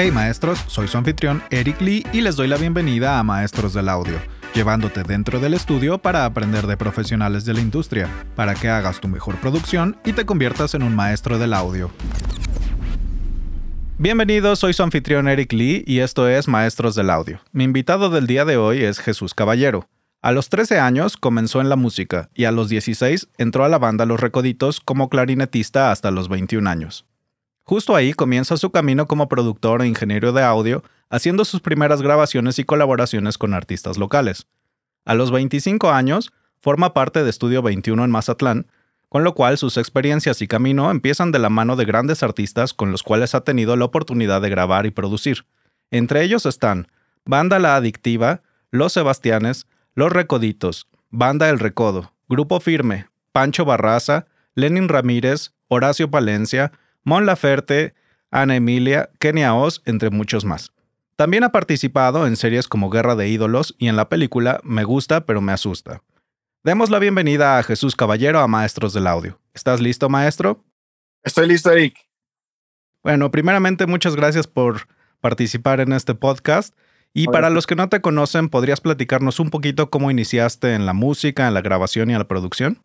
[0.00, 3.88] Hey maestros, soy su anfitrión Eric Lee y les doy la bienvenida a Maestros del
[3.88, 4.16] Audio,
[4.54, 9.08] llevándote dentro del estudio para aprender de profesionales de la industria, para que hagas tu
[9.08, 11.90] mejor producción y te conviertas en un maestro del audio.
[13.98, 17.40] Bienvenidos, soy su anfitrión Eric Lee y esto es Maestros del Audio.
[17.50, 19.88] Mi invitado del día de hoy es Jesús Caballero.
[20.22, 23.78] A los 13 años comenzó en la música y a los 16 entró a la
[23.78, 27.04] banda Los Recoditos como clarinetista hasta los 21 años.
[27.68, 32.58] Justo ahí comienza su camino como productor e ingeniero de audio, haciendo sus primeras grabaciones
[32.58, 34.46] y colaboraciones con artistas locales.
[35.04, 36.32] A los 25 años,
[36.62, 38.68] forma parte de Estudio 21 en Mazatlán,
[39.10, 42.90] con lo cual sus experiencias y camino empiezan de la mano de grandes artistas con
[42.90, 45.44] los cuales ha tenido la oportunidad de grabar y producir.
[45.90, 46.88] Entre ellos están
[47.26, 54.24] Banda La Adictiva, Los Sebastianes, Los Recoditos, Banda El Recodo, Grupo Firme, Pancho Barraza,
[54.54, 56.72] Lenin Ramírez, Horacio Palencia,
[57.04, 57.94] Mon Laferte,
[58.30, 60.72] Ana Emilia, Kenia Oz, entre muchos más.
[61.16, 65.26] También ha participado en series como Guerra de Ídolos y en la película Me gusta
[65.26, 66.02] pero me asusta.
[66.62, 69.40] Demos la bienvenida a Jesús Caballero a Maestros del Audio.
[69.54, 70.64] ¿Estás listo, maestro?
[71.22, 71.96] Estoy listo, Eric.
[73.02, 74.88] Bueno, primeramente muchas gracias por
[75.20, 76.74] participar en este podcast.
[77.14, 80.92] Y para los que no te conocen, ¿podrías platicarnos un poquito cómo iniciaste en la
[80.92, 82.82] música, en la grabación y en la producción?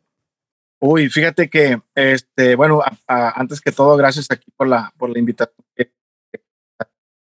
[0.86, 5.66] Uy, fíjate que, este, bueno, antes que todo, gracias aquí por la, por la invitación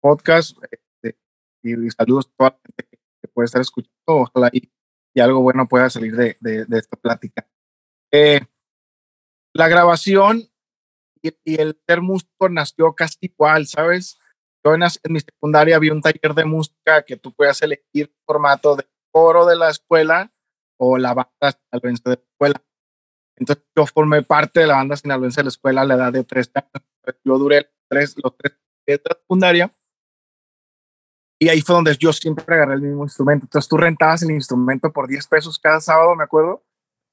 [0.01, 1.17] podcast este,
[1.63, 3.93] y, saludos a toda la gente que, puede estar escuchando.
[4.07, 4.73] Ojalá y,
[5.21, 7.49] algo bueno pueda salir de, de, esta plática.
[8.13, 8.41] Eh,
[9.53, 10.51] la grabación
[11.23, 14.19] y, el ser músico nació casi igual, ¿sabes?
[14.67, 18.89] Yo en, mi secundaria había un taller de música que tú puedas elegir formato de
[19.13, 20.33] coro de la escuela
[20.77, 22.64] o la banda de la escuela
[23.37, 26.25] entonces yo formé parte de la banda sinaloense de la escuela a la edad de
[26.25, 26.71] tres años.
[27.25, 29.75] Yo duré tres, los tres de la secundaria
[31.39, 33.45] y ahí fue donde yo siempre agarré el mismo instrumento.
[33.47, 36.65] Entonces tú rentabas el instrumento por 10 pesos cada sábado, me acuerdo.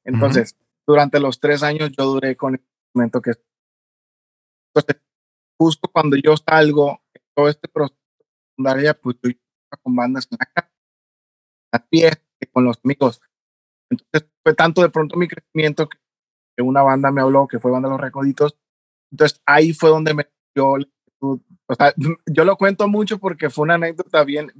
[0.05, 0.55] Entonces,
[0.87, 3.31] durante los tres años yo duré con el instrumento que...
[4.73, 5.01] Entonces,
[5.59, 7.01] justo cuando yo salgo,
[7.35, 9.31] todo este proceso de secundaria, pues yo
[9.83, 10.71] con bandas en la casa,
[11.73, 12.11] a pie,
[12.51, 13.21] con los amigos.
[13.89, 15.97] Entonces fue tanto de pronto mi crecimiento que
[16.61, 18.57] una banda me habló, que fue Banda Los Recoditos.
[19.11, 20.75] Entonces ahí fue donde me yo,
[21.21, 21.93] o sea,
[22.25, 24.51] yo lo cuento mucho porque fue una anécdota bien,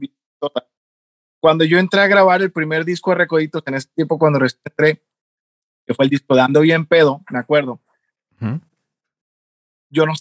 [1.39, 5.03] Cuando yo entré a grabar el primer disco de Recoditos, en ese tiempo cuando entré,
[5.85, 7.81] que fue el disco Dando Bien Pedo, me acuerdo,
[9.89, 10.13] yo no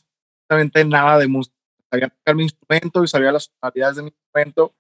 [0.49, 1.57] sabía nada de música.
[1.91, 4.75] Sabía tocar mi instrumento y sabía las sonoridades de mi instrumento,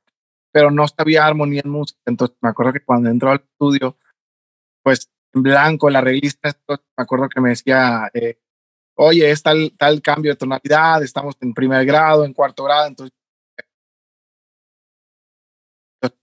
[0.52, 2.00] pero no sabía armonía en música.
[2.06, 3.96] Entonces me acuerdo que cuando entró al estudio,
[4.82, 8.38] pues blanco, la revista, me acuerdo que me decía, eh,
[8.96, 13.16] oye, es tal, tal cambio de tonalidad, estamos en primer grado, en cuarto grado, entonces,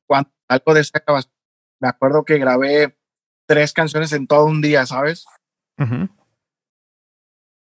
[0.06, 1.04] cuando, algo de esa
[1.80, 2.98] me acuerdo que grabé
[3.48, 5.26] tres canciones en todo un día, ¿sabes?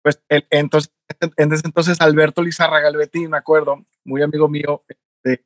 [0.03, 0.91] Pues entonces,
[1.37, 5.45] entonces Alberto Lizarraga Galvetti, me acuerdo, muy amigo mío, este,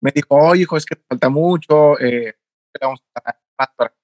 [0.00, 2.34] me dijo, oye, hijo, es que te falta mucho, eh,
[2.80, 3.95] vamos a para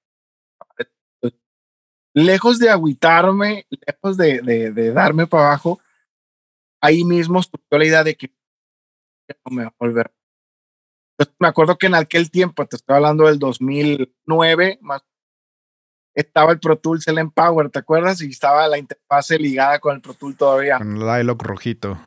[2.13, 5.79] lejos de agüitarme, lejos de, de, darme para abajo,
[6.81, 8.31] ahí mismo surgió la idea de que
[9.45, 10.13] no me va a volver.
[11.11, 15.03] Entonces, me acuerdo que en aquel tiempo, te estoy hablando del 2009, más
[16.15, 18.21] estaba el Pro Tools, el Empower, ¿te acuerdas?
[18.21, 20.77] Y estaba la interfase ligada con el Pro Tool todavía.
[20.77, 21.97] Con el iLock rojito.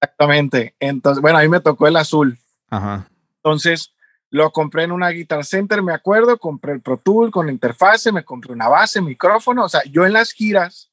[0.00, 0.74] Exactamente.
[0.80, 2.38] Entonces, bueno, a mí me tocó el azul.
[2.70, 3.08] Ajá.
[3.36, 3.94] Entonces,
[4.32, 8.10] lo compré en una Guitar Center, me acuerdo, compré el Pro Tool con la interfase,
[8.12, 10.90] me compré una base, micrófono, o sea, yo en las giras,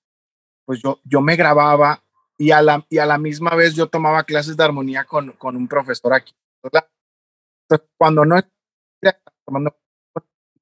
[0.66, 2.04] pues yo, yo me grababa
[2.38, 5.56] y a, la, y a la misma vez yo tomaba clases de armonía con, con
[5.56, 6.34] un profesor aquí.
[6.62, 8.36] Entonces, cuando no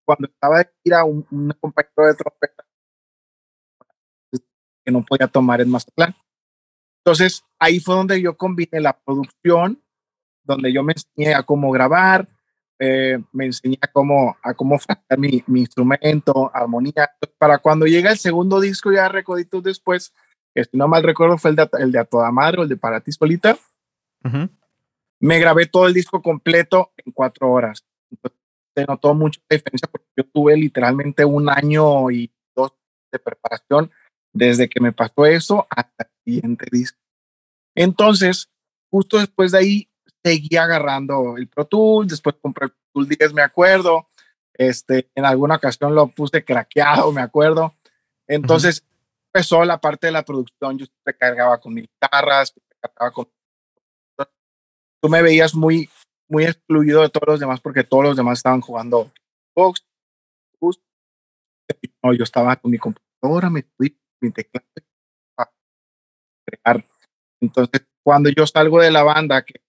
[0.06, 2.64] cuando estaba de gira, un, un compañero de trompeta
[4.86, 6.16] que no podía tomar en Mazatlán.
[7.04, 9.84] Entonces, ahí fue donde yo combiné la producción,
[10.44, 12.30] donde yo me enseñé a cómo grabar,
[12.80, 14.78] eh, me enseñé a cómo, a cómo
[15.18, 17.10] mi, mi, instrumento, armonía.
[17.38, 20.14] Para cuando llega el segundo disco, ya recoditos después,
[20.54, 22.70] que si no mal recuerdo fue el de, el de A Toda Madre o el
[22.70, 23.58] de Para Ti Solita,
[25.20, 27.84] me grabé todo el disco completo en cuatro horas.
[28.12, 28.40] Entonces,
[28.76, 32.74] se notó mucha diferencia porque yo tuve literalmente un año y dos
[33.12, 33.90] de preparación
[34.34, 37.00] desde que me pasó eso hasta el siguiente disco.
[37.74, 38.50] Entonces,
[38.92, 39.90] justo después de ahí
[40.28, 44.10] seguí agarrando el Pro Tools, después compré el Pro Tool 10, me acuerdo.
[44.54, 47.76] Este, en alguna ocasión lo puse craqueado, me acuerdo.
[48.28, 48.86] Entonces
[49.28, 53.30] empezó la parte de la producción, yo siempre cargaba con mis guitarras, cargaba con...
[55.02, 55.90] tú me veías muy,
[56.28, 59.12] muy excluido de todos los demás porque todos los demás estaban jugando
[59.56, 59.86] box.
[62.04, 63.64] No, yo estaba con mi computadora, mi,
[64.22, 64.66] mi teclado
[66.46, 66.84] crear.
[67.42, 69.62] Entonces, cuando yo salgo de la banda, que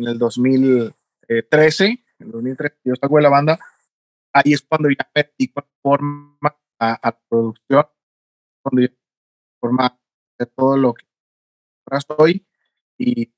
[0.00, 3.58] en el 2013, en el 2013 yo salgo de la banda,
[4.32, 5.52] ahí es cuando ya me di
[5.82, 7.86] forma a, a, producción,
[8.62, 8.88] cuando yo
[9.60, 9.98] forma
[10.38, 11.04] de todo lo que
[11.86, 12.46] ahora soy
[12.98, 13.32] y,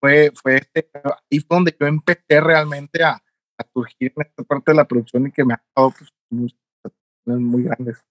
[0.00, 4.72] fue, fue este, ahí fue donde yo empecé realmente a, a surgir en esta parte
[4.72, 6.54] de la producción y que me ha dado pues, muy,
[7.26, 8.02] muy grandes.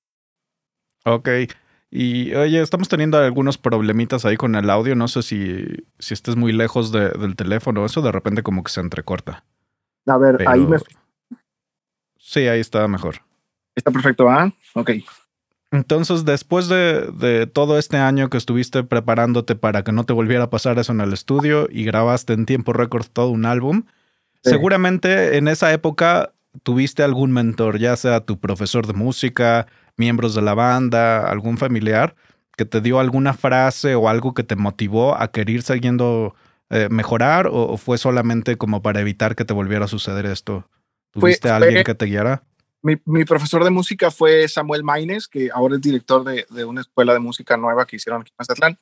[1.06, 1.30] Ok.
[1.92, 4.96] Y oye, estamos teniendo algunos problemitas ahí con el audio.
[4.96, 5.66] No sé si,
[5.98, 7.86] si estés muy lejos de, del teléfono.
[7.86, 9.44] Eso de repente como que se entrecorta.
[10.06, 10.50] A ver, Pero...
[10.50, 10.78] ahí me.
[12.18, 13.22] Sí, ahí está mejor.
[13.76, 14.54] Está perfecto, ¿ah?
[14.76, 14.92] Ok.
[15.72, 20.46] Entonces, después de, de, todo este año que estuviste preparándote para que no te volviera
[20.46, 23.84] a pasar eso en el estudio y grabaste en tiempo récord todo un álbum,
[24.44, 24.50] sí.
[24.50, 26.34] seguramente en esa época
[26.64, 29.68] tuviste algún mentor, ya sea tu profesor de música,
[30.00, 32.16] miembros de la banda, algún familiar
[32.58, 36.36] que te dio alguna frase o algo que te motivó a querer siguiendo
[36.70, 40.68] eh, mejorar o, o, fue solamente como para evitar que te volviera a suceder esto?
[41.12, 42.44] ¿Tuviste fue, alguien fue, que te guiara?
[42.82, 46.82] Mi, mi, profesor de música fue Samuel Maines, que ahora es director de, de, una
[46.82, 48.78] escuela de música nueva que hicieron aquí en Mazatlán.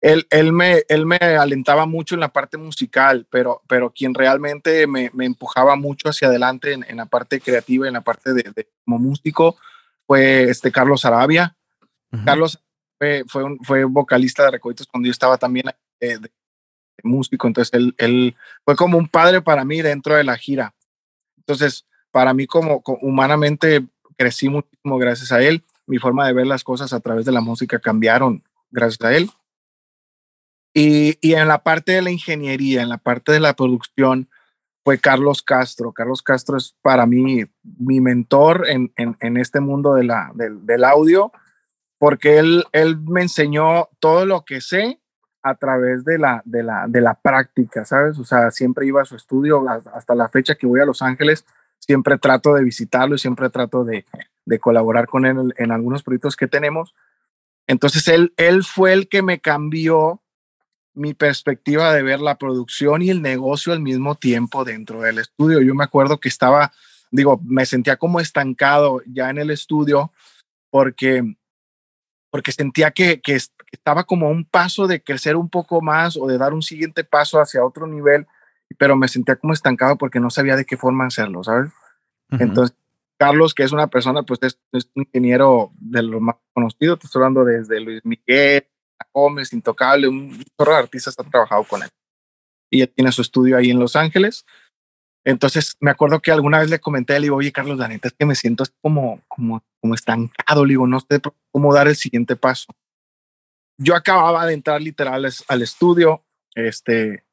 [0.00, 4.86] Él, él, me, él me alentaba mucho en la parte musical, pero, pero quien realmente
[4.86, 8.44] me, me empujaba mucho hacia adelante en, en, la parte creativa, en la parte de,
[8.54, 9.56] de como músico,
[10.06, 11.56] fue este Carlos Arabia.
[12.12, 12.24] Uh -huh.
[12.24, 12.62] Carlos
[12.98, 15.66] fue, fue, un, fue vocalista de Recoditos cuando yo estaba también
[16.00, 16.30] de, de, de,
[17.02, 20.74] músico, entonces él, él fue como un padre para mí dentro de la gira.
[21.36, 23.84] Entonces, para mí como, como, humanamente
[24.16, 25.64] crecí muchísimo gracias a él.
[25.86, 29.30] Mi forma de ver las cosas a través de la música cambiaron gracias a él.
[30.72, 34.28] Y, y en la parte de la ingeniería, en la parte de la producción,
[34.84, 35.92] fue Carlos Castro.
[35.92, 40.84] Carlos Castro es para mí mi mentor en, en, este mundo de la, del, del,
[40.84, 41.32] audio,
[41.98, 45.00] porque él, él me enseñó todo lo que sé
[45.42, 48.18] a través de la, de, la, de la práctica, ¿sabes?
[48.18, 51.46] O sea, siempre iba a su estudio, hasta la fecha que voy a Los Ángeles,
[51.78, 54.04] siempre trato de visitarlo y siempre trato de,
[54.44, 56.94] de colaborar con él en, en, algunos proyectos que tenemos.
[57.66, 60.20] Entonces, él, él fue el que me cambió
[60.94, 65.60] mi perspectiva de ver la producción y el negocio al mismo tiempo dentro del estudio.
[65.60, 66.72] Yo me acuerdo que estaba,
[67.10, 70.12] digo, me sentía como estancado ya en el estudio
[70.70, 71.36] porque,
[72.30, 73.38] porque sentía que, que
[73.72, 77.40] estaba como un paso de crecer un poco más o de dar un siguiente paso
[77.40, 78.26] hacia otro nivel,
[78.78, 81.70] pero me sentía como estancado porque no sabía de qué forma hacerlo, ¿sabes?
[82.30, 82.42] Uh -huh.
[82.42, 82.76] Entonces,
[83.18, 87.06] Carlos, que es una persona, pues es, es un ingeniero de los más conocidos, te
[87.06, 88.66] estoy hablando desde Luis Miguel,
[89.12, 91.88] Gómez, Intocable, un chorro de artistas han trabajado con él.
[92.70, 94.44] Y él tiene su estudio ahí en Los Ángeles.
[95.26, 98.14] Entonces me acuerdo que alguna vez le comenté, le digo, oye Carlos, la neta es
[98.14, 101.20] que me siento como, como, como estancado, le digo, no sé
[101.50, 102.66] cómo dar el siguiente paso.
[103.78, 106.24] Yo acababa de entrar literal al estudio,
[106.54, 107.24] este,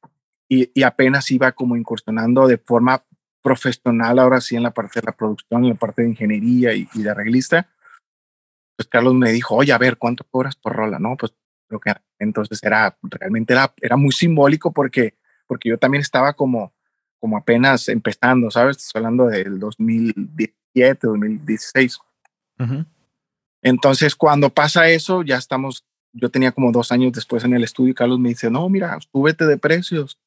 [0.50, 3.06] y, y apenas iba como incursionando de forma
[3.44, 6.88] profesional ahora sí en la parte de la producción, en la parte de ingeniería y,
[6.94, 7.70] y de arreglista.
[8.78, 10.98] Pues Carlos me dijo, oye, a ver, ¿cuánto cobras por rola?
[10.98, 11.34] No, pues
[11.72, 15.16] lo que entonces era realmente era, era muy simbólico porque,
[15.48, 16.74] porque yo también estaba como,
[17.20, 18.78] como apenas empezando, ¿sabes?
[18.78, 22.00] Estoy hablando del 2017, 2016.
[22.60, 22.86] Uh -huh.
[23.64, 27.92] Entonces, cuando pasa eso, ya estamos, yo tenía como dos años después en el estudio
[27.92, 30.20] y Carlos me dice, no, mira, súbete de precios.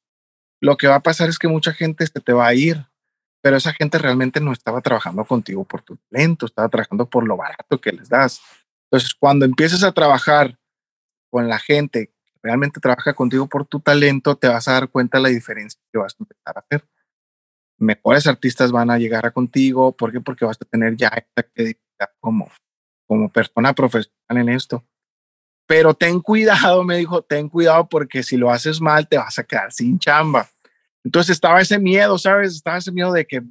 [0.60, 2.86] Lo que va a pasar es que mucha gente se te va a ir,
[3.42, 7.36] pero esa gente realmente no estaba trabajando contigo por tu talento, estaba trabajando por lo
[7.36, 8.40] barato que les das.
[8.90, 10.56] Entonces, cuando empieces a trabajar
[11.34, 15.18] con la gente que realmente trabaja contigo por tu talento, te vas a dar cuenta
[15.18, 16.88] de la diferencia que vas a empezar a hacer.
[17.76, 20.20] Mejores artistas van a llegar a contigo, ¿por qué?
[20.20, 22.48] Porque vas a tener ya esta credibilidad como,
[23.08, 24.84] como persona profesional en esto.
[25.66, 29.42] Pero ten cuidado, me dijo, ten cuidado porque si lo haces mal te vas a
[29.42, 30.48] quedar sin chamba.
[31.02, 32.54] Entonces estaba ese miedo, ¿sabes?
[32.54, 33.42] Estaba ese miedo de que,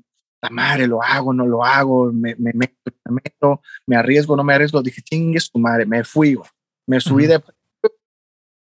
[0.41, 4.43] la madre, lo hago, no lo hago, me, me, meto, me meto, me arriesgo, no
[4.45, 4.81] me arriesgo.
[4.81, 6.39] Dije, chingues tu madre, me fui,
[6.87, 7.43] me subí uh -huh.
[7.43, 7.62] de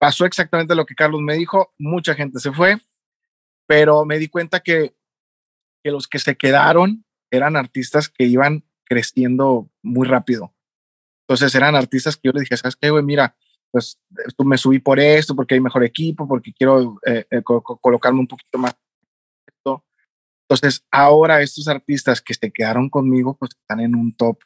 [0.04, 2.76] pasó exactamente lo que Carlos me dijo, mucha gente se fue,
[3.66, 4.94] pero me di cuenta que,
[5.82, 10.54] que los que se quedaron eran artistas que iban creciendo muy rápido.
[11.22, 13.02] Entonces eran artistas que yo le dije, ¿sabes qué, güey?
[13.02, 13.34] Mira,
[13.72, 13.98] pues
[14.44, 18.28] me subí por esto, porque hay mejor equipo, porque quiero eh, eh, co colocarme un
[18.28, 18.76] poquito más.
[20.46, 24.36] Entonces, ahora estos artistas que se quedaron conmigo, pues están en un top,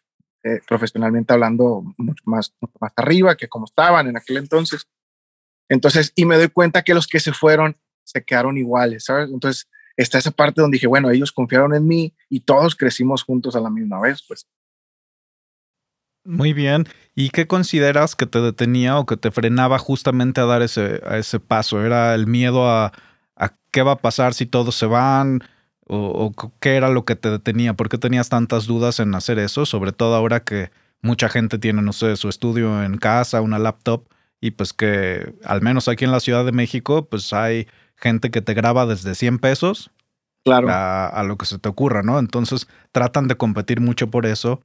[0.45, 4.87] eh, profesionalmente hablando, mucho más, mucho más arriba que como estaban en aquel entonces.
[5.69, 9.31] Entonces, y me doy cuenta que los que se fueron se quedaron iguales, ¿sabes?
[9.31, 13.55] Entonces, está esa parte donde dije, bueno, ellos confiaron en mí y todos crecimos juntos
[13.57, 14.47] a la misma vez, pues.
[16.25, 16.87] Muy bien.
[17.15, 21.17] ¿Y qué consideras que te detenía o que te frenaba justamente a dar ese, a
[21.17, 21.83] ese paso?
[21.83, 22.93] ¿Era el miedo a,
[23.71, 25.43] qué va a pasar si todos se van?
[25.87, 27.73] ¿O, qué era lo que te detenía?
[27.75, 29.65] ¿Por qué tenías tantas dudas en hacer eso?
[29.65, 30.71] Sobre todo ahora que
[31.01, 34.05] mucha gente tiene, no sé, su estudio en casa, una laptop,
[34.41, 37.67] y pues que al menos aquí en la Ciudad de México, pues hay
[37.97, 39.91] gente que te graba desde 100 pesos
[40.45, 40.69] claro.
[40.71, 42.19] a, lo que se te ocurra, ¿no?
[42.19, 44.63] Entonces tratan de competir mucho por eso,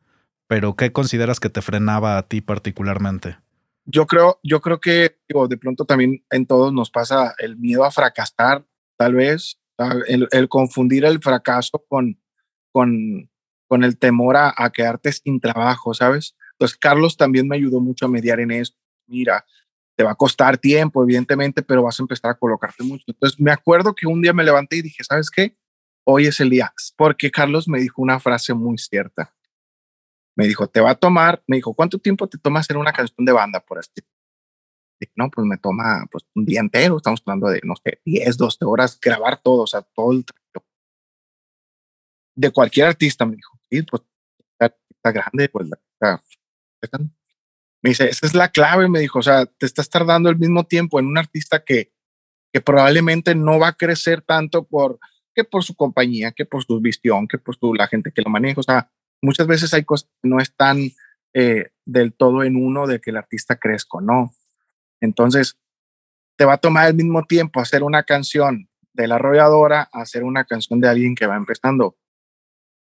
[0.47, 3.37] pero ¿qué consideras que te frenaba a ti particularmente?
[3.85, 7.91] Yo creo, yo creo que de pronto también en todos nos pasa el miedo a
[7.91, 8.65] fracasar,
[8.97, 9.59] tal vez,
[10.07, 12.19] el, confundir el fracaso con,
[12.71, 13.29] con,
[13.67, 16.35] con el temor a, quedarte sin trabajo, ¿sabes?
[16.53, 18.73] Entonces, Carlos también me ayudó mucho a mediar en eso.
[19.07, 19.45] Mira,
[20.03, 23.05] te va a costar tiempo, evidentemente, pero vas a empezar a colocarte mucho.
[23.07, 25.57] Entonces, me acuerdo que un día me levanté y dije, ¿sabes qué?
[26.05, 29.33] Hoy es el día, porque Carlos me dijo una frase muy cierta.
[30.35, 33.23] Me dijo, te va a tomar, me dijo, ¿cuánto tiempo te toma hacer una canción
[33.23, 34.01] de banda por así?
[35.15, 38.65] no, pues me toma pues, un día entero, estamos hablando de, no sé, 10, 12
[38.65, 40.25] horas, grabar todo, o sea, todo el
[42.35, 44.01] De cualquier artista, me dijo, sí, pues
[44.59, 45.69] está grande, pues
[47.83, 50.65] me dice, esa es la clave, me dijo, o sea, te estás tardando el mismo
[50.65, 51.91] tiempo en un artista que,
[52.51, 54.99] que probablemente no va a crecer tanto por
[55.35, 58.29] que por su compañía, que por su visión, que por su, la gente que lo
[58.29, 60.91] maneja, o sea, muchas veces hay cosas que no están
[61.33, 64.31] eh, del todo en uno de que el artista crezca, ¿no?
[65.01, 65.57] Entonces,
[66.37, 70.23] te va a tomar el mismo tiempo hacer una canción de la arrolladora a hacer
[70.23, 71.97] una canción de alguien que va empezando.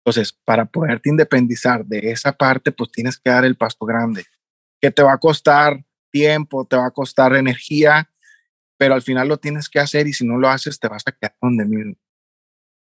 [0.04, 4.24] Entonces, para poderte independizar de esa parte, pues tienes que dar el paso grande,
[4.80, 8.10] que te va a costar tiempo, te va a costar energía,
[8.76, 11.12] pero al final lo tienes que hacer y si no lo haces, te vas a
[11.12, 11.94] quedar donde mismo.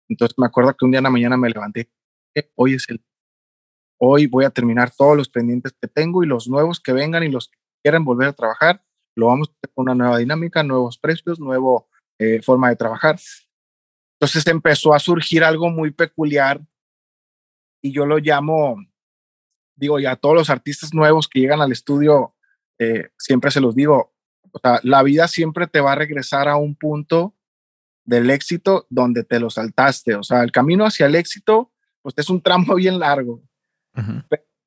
[0.08, 1.90] Entonces, me acuerdo que un día en la mañana me levanté,
[2.34, 3.04] eh, hoy es el,
[3.98, 7.28] hoy voy a terminar todos los pendientes que tengo y los nuevos que vengan y
[7.28, 8.84] los que quieran volver a trabajar,
[9.16, 11.84] lo vamos a hacer con una nueva dinámica, nuevos precios, nueva
[12.18, 13.18] eh, forma de trabajar.
[14.18, 16.60] Entonces empezó a surgir algo muy peculiar
[17.82, 18.76] y yo lo llamo,
[19.80, 22.36] digo, ya a todos los artistas nuevos que llegan al estudio,
[22.78, 24.14] eh, siempre se los digo,
[24.52, 27.34] o sea, la vida siempre te va a regresar a un punto
[28.04, 30.14] del éxito donde te lo saltaste.
[30.14, 31.72] O sea, el camino hacia el éxito,
[32.02, 33.42] pues es un tramo bien largo.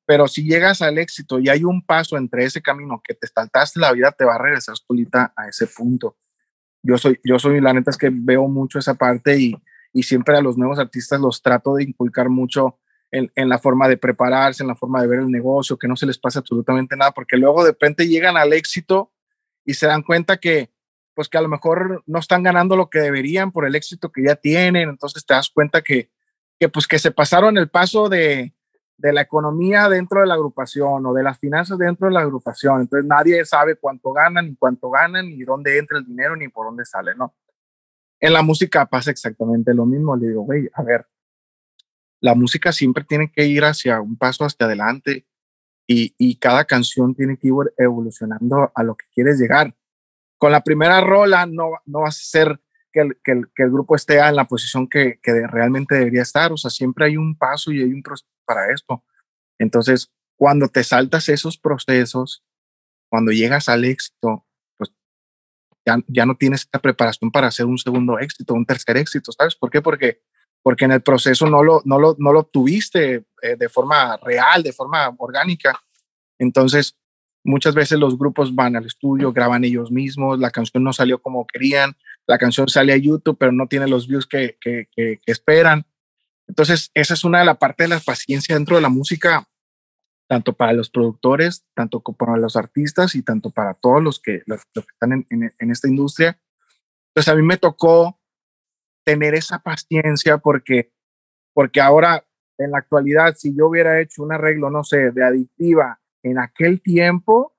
[0.06, 3.80] Pero si llegas al éxito y hay un paso entre ese camino que te saltaste,
[3.80, 6.18] la vida te va a regresar solita a ese punto.
[6.82, 9.56] Yo soy, yo soy, la neta es que veo mucho esa parte y,
[9.92, 12.78] y siempre a los nuevos artistas los trato de inculcar mucho
[13.10, 15.96] en, en, la forma de prepararse, en la forma de ver el negocio, que no
[15.96, 19.12] se les pase absolutamente nada, porque luego de repente llegan al éxito
[19.64, 20.70] y se dan cuenta que,
[21.14, 24.24] pues que a lo mejor no están ganando lo que deberían por el éxito que
[24.24, 26.10] ya tienen, entonces te das cuenta que,
[26.58, 28.54] que pues que se pasaron el paso de,
[28.96, 32.82] de la economía dentro de la agrupación o de las finanzas dentro de la agrupación.
[32.82, 36.66] Entonces nadie sabe cuánto ganan, ni cuánto ganan, ni dónde entra el dinero, ni por
[36.66, 37.34] dónde sale, ¿no?
[38.20, 40.16] En la música pasa exactamente lo mismo.
[40.16, 41.06] Le digo, güey, a ver,
[42.24, 45.26] la música siempre tiene que ir hacia un paso hacia adelante
[45.86, 49.76] y, y cada canción tiene que ir evolucionando a lo que quieres llegar.
[50.38, 53.70] Con la primera rola no, no vas a ser que el, que, el, que el,
[53.70, 56.50] grupo esté en la posición que, que realmente debería estar.
[56.50, 59.04] O sea, siempre hay un paso y hay un proceso para esto.
[59.58, 62.42] Entonces, cuando te saltas esos procesos,
[63.10, 64.46] cuando llegas al éxito,
[64.78, 64.90] pues
[65.84, 69.56] ya, ya no tienes esta preparación para hacer un segundo éxito, un tercer éxito, ¿sabes?
[69.56, 69.82] ¿Por qué?
[69.82, 70.22] Porque,
[70.64, 74.62] porque en el proceso no lo, no lo, no lo obtuviste eh, de forma real,
[74.62, 75.78] de forma orgánica.
[76.38, 76.96] Entonces,
[77.44, 81.46] muchas veces los grupos van al estudio, graban ellos mismos, la canción no salió como
[81.46, 81.94] querían,
[82.26, 85.84] la canción sale a YouTube, pero no tiene los views que, que, esperan.
[86.48, 89.46] Entonces, esa es una de la parte de la paciencia dentro de la música,
[90.26, 94.62] tanto para los productores, tanto para los artistas y tanto para todos los que, los,
[94.74, 96.40] están en, en, esta industria.
[97.08, 98.18] Entonces, a mí me tocó
[99.04, 100.92] tener esa paciencia porque,
[101.52, 102.26] porque ahora,
[102.58, 106.80] en la actualidad, si yo hubiera hecho un arreglo, no sé, de adictiva en aquel
[106.80, 107.54] tiempo,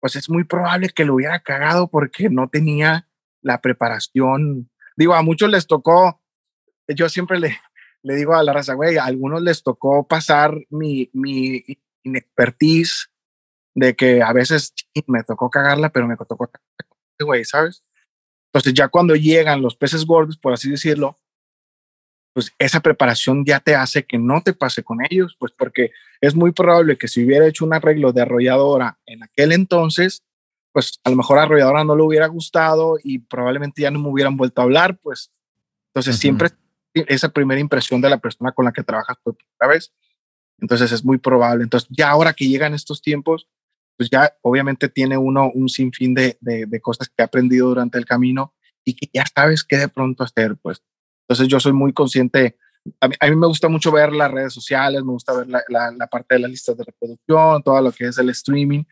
[0.00, 3.08] pues es muy probable que lo hubiera cagado porque no tenía
[3.42, 4.70] la preparación.
[4.96, 6.20] Digo, a muchos les tocó,
[6.88, 7.58] yo siempre le,
[8.02, 11.64] le digo a la raza, güey, a algunos les tocó pasar mi, mi
[12.02, 13.10] inexpertise
[13.74, 14.74] de que a veces
[15.06, 16.50] me tocó cagarla, pero me tocó
[17.20, 17.82] güey, ¿sabes?
[18.48, 21.18] Entonces ya cuando llegan los peces gordos, por así decirlo,
[22.32, 25.90] pues esa preparación ya te hace que no te pase con ellos, pues porque
[26.20, 30.22] es muy probable que si hubiera hecho un arreglo de arrolladora en aquel entonces,
[30.72, 34.08] pues a lo mejor a Arrolladora no le hubiera gustado y probablemente ya no me
[34.08, 35.32] hubieran vuelto a hablar, pues
[35.88, 36.50] entonces siempre
[36.94, 39.92] esa primera impresión de la persona con la que trabajas por primera vez.
[40.60, 41.64] Entonces es muy probable.
[41.64, 43.48] Entonces ya ahora que llegan estos tiempos,
[43.98, 48.06] pues ya obviamente tiene uno un sinfín de, de, cosas que ha aprendido durante el
[48.06, 50.80] camino y que ya sabes qué de pronto hacer, pues.
[51.24, 52.56] Entonces yo soy muy consciente,
[53.00, 56.36] a mí, me gusta mucho ver las redes sociales, me gusta ver la, la, parte
[56.36, 58.84] de las listas de reproducción, todo lo que es el streaming.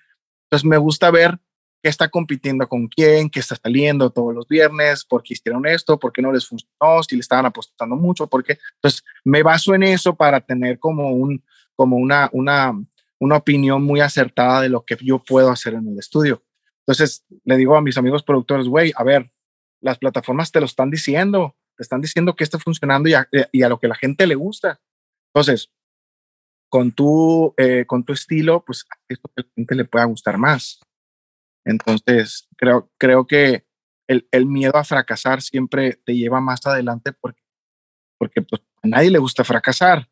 [0.46, 1.38] Entonces me gusta ver
[1.80, 6.00] qué está compitiendo con quién, qué está saliendo todos los viernes, por qué hicieron esto,
[6.00, 9.84] por qué no les funcionó, si le estaban apostando mucho, porque entonces me baso en
[9.84, 11.44] eso para tener como un
[11.76, 12.72] como una una
[13.18, 16.44] una opinión muy acertada de lo que yo puedo hacer en el estudio.
[16.80, 19.32] Entonces le digo a mis amigos productores, güey, a ver,
[19.80, 23.62] las plataformas te lo están diciendo, te están diciendo que está funcionando y a, y
[23.62, 24.80] a lo que la gente le gusta.
[25.34, 25.70] Entonces,
[26.68, 30.80] con tu, eh, con tu estilo, pues esto que la gente le pueda gustar más.
[31.64, 33.66] Entonces, creo, creo que
[34.08, 37.42] el, el, miedo a fracasar siempre te lleva más adelante porque,
[38.18, 40.08] porque pues, a nadie le gusta fracasar.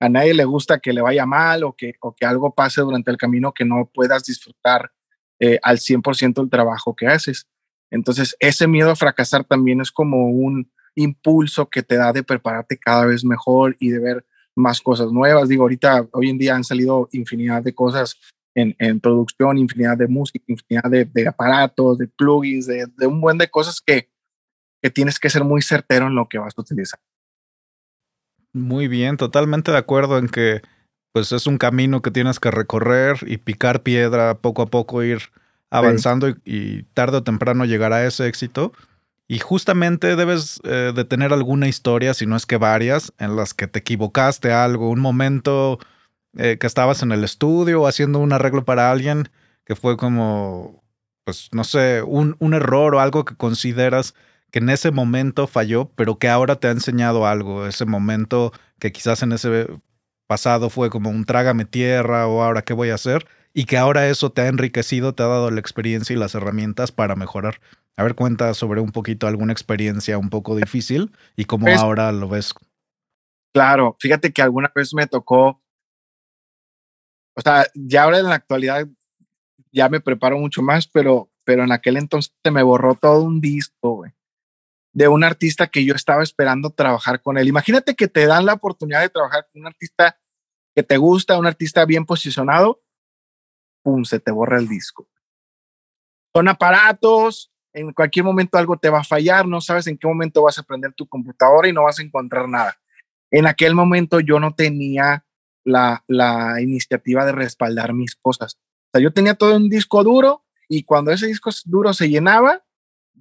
[0.00, 3.10] A nadie le gusta que le vaya mal o que, o que algo pase durante
[3.10, 4.92] el camino que no puedas disfrutar
[5.40, 7.46] eh, al 100% el trabajo que haces.
[7.90, 12.76] Entonces, ese miedo a fracasar también es como un impulso que te da de prepararte
[12.76, 15.48] cada vez mejor y de ver más cosas nuevas.
[15.48, 18.18] Digo, ahorita, hoy en día han salido infinidad de cosas
[18.54, 23.80] en, producción, infinidad de música, infinidad de, aparatos, de plugins, de, un buen de cosas
[23.80, 24.10] que,
[24.82, 26.98] que tienes que ser muy certero en lo que vas a utilizar.
[28.52, 30.62] Muy bien, totalmente de acuerdo en que
[31.12, 35.20] pues es un camino que tienes que recorrer y picar piedra poco a poco, ir
[35.70, 38.72] avanzando y, tarde o temprano llegar a ese éxito.
[39.26, 43.52] Y justamente debes eh, de tener alguna historia, si no es que varias, en las
[43.52, 45.78] que te equivocaste algo, un momento
[46.36, 49.28] eh, que estabas en el estudio haciendo un arreglo para alguien
[49.66, 50.82] que fue como,
[51.24, 54.14] pues no sé, un, un error o algo que consideras
[54.50, 58.92] que en ese momento falló, pero que ahora te ha enseñado algo, ese momento que
[58.92, 59.68] quizás en ese
[60.26, 64.08] pasado fue como un trágame tierra o ahora qué voy a hacer, y que ahora
[64.08, 67.60] eso te ha enriquecido, te ha dado la experiencia y las herramientas para mejorar.
[67.96, 72.12] A ver, cuenta sobre un poquito alguna experiencia un poco difícil y cómo pues ahora
[72.12, 72.54] lo ves.
[73.52, 75.60] Claro, fíjate que alguna vez me tocó
[77.38, 78.88] o sea, ya ahora en la actualidad
[79.70, 83.94] ya me preparo mucho más, pero, pero en aquel entonces me borró todo un disco,
[83.94, 84.12] güey,
[84.98, 87.46] de un artista que yo estaba esperando trabajar con él.
[87.46, 90.18] Imagínate que te dan la oportunidad de trabajar con un artista
[90.74, 92.82] que te gusta, un artista bien posicionado,
[93.84, 95.08] pum, se te borra el disco.
[96.34, 100.42] Son aparatos, en cualquier momento algo te va a fallar, no sabes en qué momento
[100.42, 102.76] vas a prender tu computadora y no vas a encontrar nada.
[103.30, 105.24] En aquel momento yo no tenía
[105.64, 108.54] la, la iniciativa de respaldar mis cosas.
[108.56, 112.64] O sea, yo tenía todo un disco duro y cuando ese disco duro se llenaba,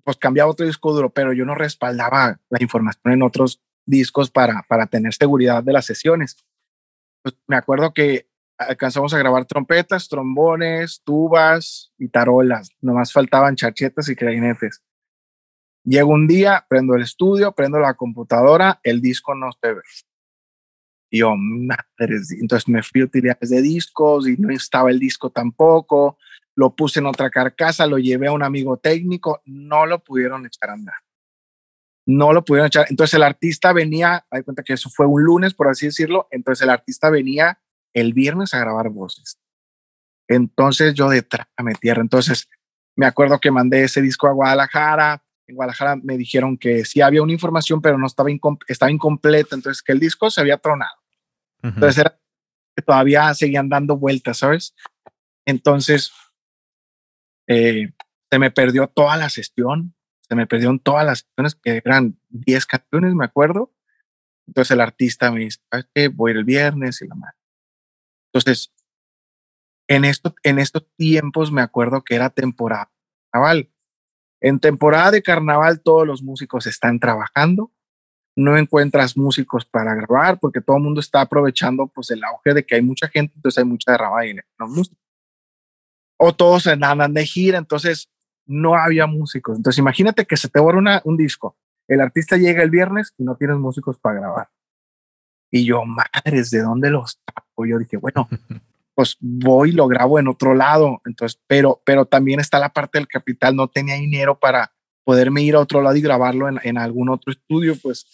[0.07, 4.63] pues cambiaba otro disco duro, pero yo no respaldaba la información en otros discos para,
[4.69, 6.37] para tener seguridad de las sesiones.
[7.21, 8.25] Pues me acuerdo que
[8.57, 12.69] alcanzamos a grabar trompetas, trombones, tubas y tarolas.
[12.79, 14.81] Nomás faltaban charchetas y clarinetes.
[15.83, 19.81] Llega un día, prendo el estudio, prendo la computadora, el disco no se ve.
[21.09, 25.31] Y yo, madres, entonces me fui a utilidades de discos y no estaba el disco
[25.31, 26.17] tampoco.
[26.57, 30.71] Lo puse en otra carcasa, lo llevé a un amigo técnico, no lo pudieron echar
[30.71, 30.95] a andar.
[32.07, 32.87] No lo pudieron echar.
[32.89, 36.27] Entonces el artista venía, hay cuenta que eso fue un lunes, por así decirlo.
[36.31, 37.59] Entonces el artista venía
[37.93, 39.37] el viernes a grabar voces.
[40.27, 42.01] Entonces yo detrás me tierra.
[42.01, 42.49] Entonces
[42.95, 47.21] me acuerdo que mandé ese disco a Guadalajara, en Guadalajara me dijeron que sí había
[47.21, 48.29] una información, pero no estaba,
[48.67, 50.97] estaba incompleta, entonces que el disco se había tronado.
[51.61, 52.19] Entonces era
[52.75, 54.75] que todavía seguían dando vueltas, ¿sabes?
[55.45, 56.11] Entonces
[57.47, 57.91] eh,
[58.29, 62.65] se me perdió toda la sesión, se me perdieron todas las sesiones, que eran 10
[62.65, 63.73] canciones, me acuerdo.
[64.47, 66.07] Entonces el artista me dice, ¿sabes qué?
[66.10, 67.38] Voy el viernes y la madre.
[68.31, 68.73] Entonces,
[69.88, 72.91] en, esto, en estos tiempos me acuerdo que era temporada
[73.31, 73.71] carnaval.
[74.41, 77.71] En temporada de carnaval todos los músicos están trabajando,
[78.36, 82.65] no encuentras músicos para grabar porque todo el mundo está aprovechando pues el auge de
[82.65, 84.47] que hay mucha gente, entonces hay mucha derrama de dinero
[86.17, 88.10] O todos andan de gira, entonces
[88.45, 89.58] no había músicos.
[89.58, 91.56] Entonces imagínate que se te borra un disco,
[91.88, 94.49] el artista llega el viernes y no tienes músicos para grabar.
[95.49, 97.65] Y yo, madres, ¿de dónde los tapo?
[97.65, 98.27] Yo dije, bueno,
[98.95, 101.01] pues voy y lo grabo en otro lado.
[101.06, 104.73] Entonces, pero, pero también está la parte del capital, no tenía dinero para
[105.06, 108.06] poderme ir a otro lado y grabarlo en, en algún otro estudio, pues.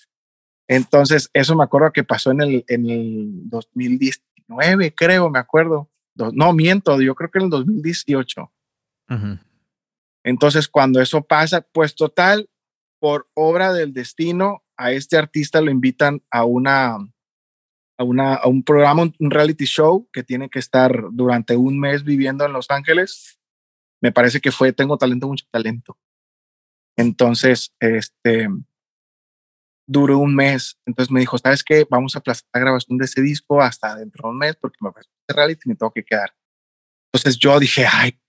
[0.68, 5.90] Entonces, eso me acuerdo que pasó en el, en el 2019, creo, me acuerdo.
[6.16, 8.52] No, miento, yo creo que en el 2018.
[10.24, 12.50] Entonces, cuando eso pasa, pues total,
[13.00, 16.98] por obra del destino, a este artista lo invitan a una
[17.98, 22.04] a, una, a un programa, un reality show que tiene que estar durante un mes
[22.04, 23.40] viviendo en Los Ángeles.
[24.02, 25.98] Me parece que fue Tengo Talento, Mucho Talento.
[26.98, 28.50] Entonces, este,
[29.86, 30.80] duró un mes.
[30.86, 31.86] Entonces me dijo, ¿sabes qué?
[31.90, 34.92] Vamos a aplazar la grabación de ese disco hasta dentro de un mes porque me
[34.92, 36.34] parece reality y me tengo que quedar.
[37.12, 38.20] Entonces yo dije, ay,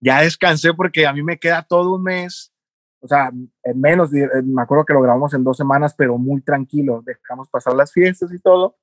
[0.00, 2.52] ya descansé porque a mí me queda todo un mes.
[3.00, 3.30] O sea,
[3.62, 7.02] en menos, me acuerdo que lo grabamos en dos semanas, pero muy tranquilo.
[7.06, 8.76] Dejamos pasar las fiestas y todo.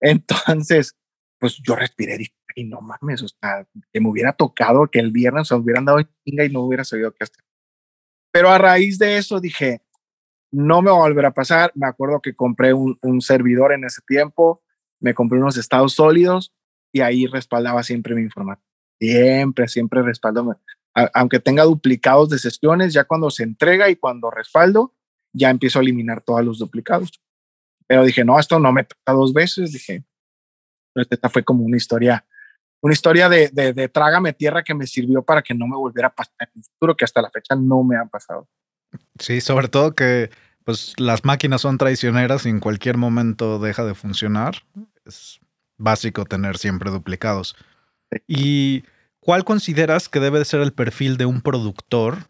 [0.00, 0.96] Entonces,
[1.38, 5.48] pues yo respiré y no mames, o sea, que me hubiera tocado que el viernes
[5.48, 7.44] se hubieran dado chinga y no hubiera sabido qué hacer.
[8.32, 9.82] Pero a raíz de eso dije,
[10.56, 11.70] no me va a volver a pasar.
[11.74, 14.62] Me acuerdo que compré un, servidor en ese tiempo,
[15.00, 16.54] me compré unos estados sólidos
[16.92, 18.64] y ahí respaldaba siempre mi información.
[18.98, 20.58] Siempre, siempre respaldo.
[21.12, 24.94] aunque tenga duplicados de sesiones, ya cuando se entrega y cuando respaldo,
[25.34, 27.20] ya empiezo a eliminar todos los duplicados.
[27.86, 29.72] Pero dije, no, esto no me toca dos veces.
[29.72, 30.04] Dije,
[30.94, 32.24] esta fue como una historia,
[32.80, 36.08] una historia de, de, de trágame tierra que me sirvió para que no me volviera
[36.08, 38.48] a pasar en el futuro, que hasta la fecha no me ha pasado.
[39.18, 40.30] Sí, sobre todo que
[40.66, 44.64] pues las máquinas son traicioneras y en cualquier momento deja de funcionar.
[45.04, 45.38] Es
[45.78, 47.54] básico tener siempre duplicados.
[48.26, 48.82] ¿Y
[49.20, 52.26] cuál consideras que debe ser el perfil de un productor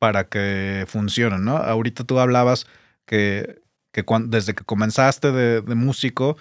[0.00, 1.38] para que funcione?
[1.38, 1.56] ¿no?
[1.56, 2.66] Ahorita tú hablabas
[3.06, 3.62] que,
[3.92, 6.36] que desde que comenzaste de, músico,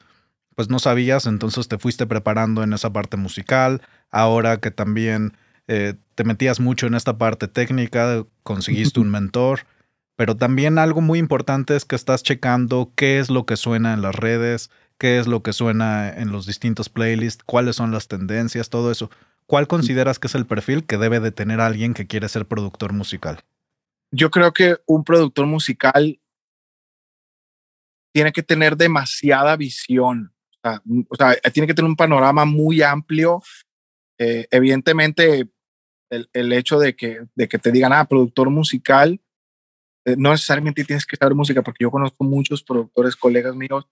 [0.56, 3.84] pues no sabías, entonces te fuiste preparando en esa parte musical.
[4.10, 9.68] Ahora que también eh, te metías mucho en esta parte técnica, conseguiste un mentor,
[10.16, 14.02] pero también algo muy importante es que estás checando qué es lo que suena en
[14.02, 18.70] las redes, qué es lo que suena en los distintos playlists, cuáles son las tendencias,
[18.70, 19.10] todo eso.
[19.48, 22.94] ¿Cuál consideras que es el perfil que debe de tener alguien que quiere ser productor
[22.94, 23.44] musical?
[24.12, 26.20] Yo creo que un productor musical
[28.14, 33.42] tiene que tener demasiada visión, o sea, tiene que tener un panorama muy amplio.
[34.20, 35.50] Eh, evidentemente,
[36.10, 39.23] el, hecho de que, de que te digan, ah, productor musical, eh,
[40.06, 43.86] no necesariamente tienes que saber música, porque yo conozco muchos productores, colegas míos,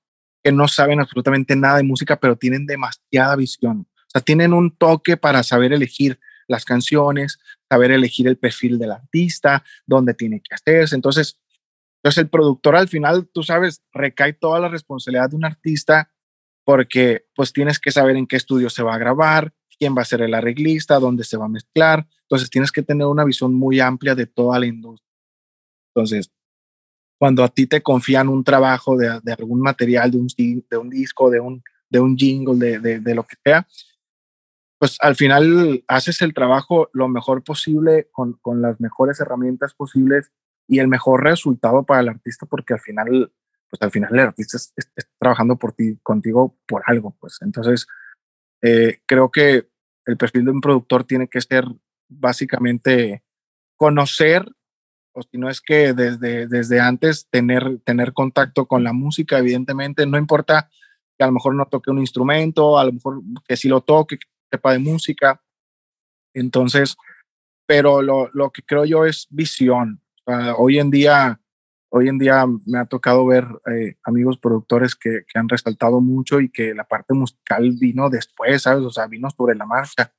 [0.43, 3.88] que no saben absolutamente nada de música, pero tienen demasiada visión.
[3.95, 8.91] O sea, tienen un toque para saber elegir las canciones, saber elegir el perfil del
[8.91, 10.95] artista, dónde tiene que hacerse.
[10.95, 11.38] Entonces,
[12.04, 16.12] entonces el productor al final, tú sabes, recae toda la responsabilidad de un artista
[16.63, 20.06] porque pues tienes que saber en qué estudio se va a grabar, quién va a
[20.06, 22.08] ser el arreglista, dónde se va a mezclar.
[22.24, 25.11] Entonces tienes que tener una visión muy amplia de toda la industria.
[25.94, 26.32] Entonces,
[27.20, 30.28] cuando a ti te confían un trabajo de, algún material, de un,
[30.70, 33.68] de un disco, de un, de un jingle, de, de, lo que sea,
[34.80, 40.32] pues al final haces el trabajo lo mejor posible, con, con las mejores herramientas posibles
[40.68, 43.32] y el mejor resultado para el artista, porque al final,
[43.70, 47.38] pues al final el artista está trabajando por ti, contigo por algo, pues.
[47.42, 47.86] Entonces
[48.62, 49.70] eh, creo que
[50.06, 51.66] el perfil de un productor tiene que ser
[52.08, 53.24] básicamente
[53.76, 54.46] conocer,
[55.13, 60.06] o si no es que desde, desde antes tener, tener contacto con la música, evidentemente,
[60.06, 60.69] no importa
[61.17, 64.17] que a lo mejor no toque un instrumento, a lo mejor que sí lo toque,
[64.17, 65.41] que sepa de música.
[66.34, 66.95] Entonces,
[67.65, 70.02] pero lo, lo que creo yo es visión.
[70.58, 71.38] hoy en día
[71.93, 76.39] hoy en día me ha tocado ver eh, amigos productores que, que, han resaltado mucho
[76.39, 78.86] y que la parte musical vino después, ¿sabes?
[78.86, 80.13] O sea, vino sobre la marcha,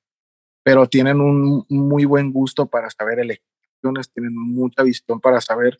[0.62, 3.51] pero tienen un muy buen gusto para saber elecciones,
[4.12, 5.78] tienen mucha visión para saber,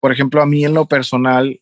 [0.00, 1.60] por ejemplo, a mí en lo personal,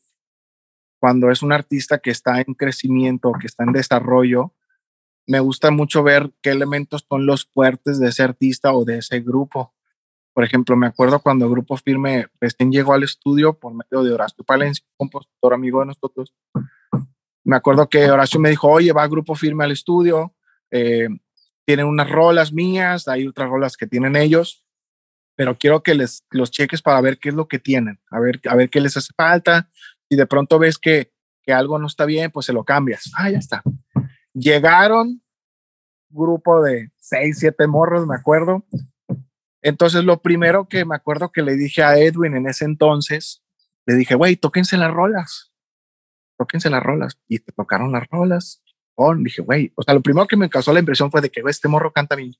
[1.00, 4.52] cuando es un artista que está en crecimiento, que está en desarrollo,
[5.26, 9.20] me gusta mucho ver qué elementos son los fuertes de ese artista o de ese
[9.20, 9.74] grupo.
[10.34, 14.12] Por ejemplo, me acuerdo cuando el Grupo Firme recién llegó al estudio por medio de
[14.12, 16.34] Horacio Palencia, compositor amigo de nosotros.
[17.44, 20.34] Me acuerdo que Horacio me dijo, oye, va Grupo Firme al estudio,
[20.70, 21.08] eh,
[21.66, 24.61] tienen unas rolas mías, hay otras rolas que tienen ellos,
[25.42, 28.40] pero quiero que les los cheques para ver qué es lo que tienen, a ver,
[28.48, 29.68] a ver qué les hace falta.
[30.08, 33.10] Si de pronto ves que, que algo no está bien, pues se lo cambias.
[33.16, 33.60] Ah, ya está.
[34.32, 35.20] Llegaron,
[36.10, 38.64] grupo de seis, siete morros, me acuerdo,
[39.62, 43.42] entonces, lo primero que me acuerdo que le dije a Edwin en ese entonces,
[43.86, 45.52] le dije, güey, tóquense las rolas,
[46.36, 47.18] tóquense las rolas.
[47.28, 48.62] Y te tocaron las rolas.
[48.96, 51.42] Oh, dije, güey, o sea, lo primero que me causó la impresión fue de que
[51.46, 52.34] este morro canta bien.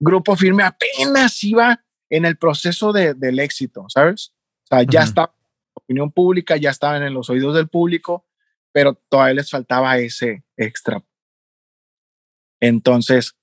[0.00, 4.34] Grupo firme apenas iba en el proceso de, del éxito, ¿sabes?
[4.64, 5.34] O sea, ya estaba
[5.74, 8.26] opinión pública, ya estaban en los oídos del público,
[8.72, 11.02] pero todavía les faltaba ese extra.
[12.60, 13.36] Entonces,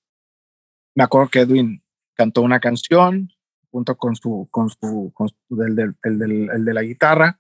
[0.96, 3.32] me acuerdo que Edwin cantó una canción,
[3.72, 7.40] junto con su, con su, con del, del, el, el de la guitarra.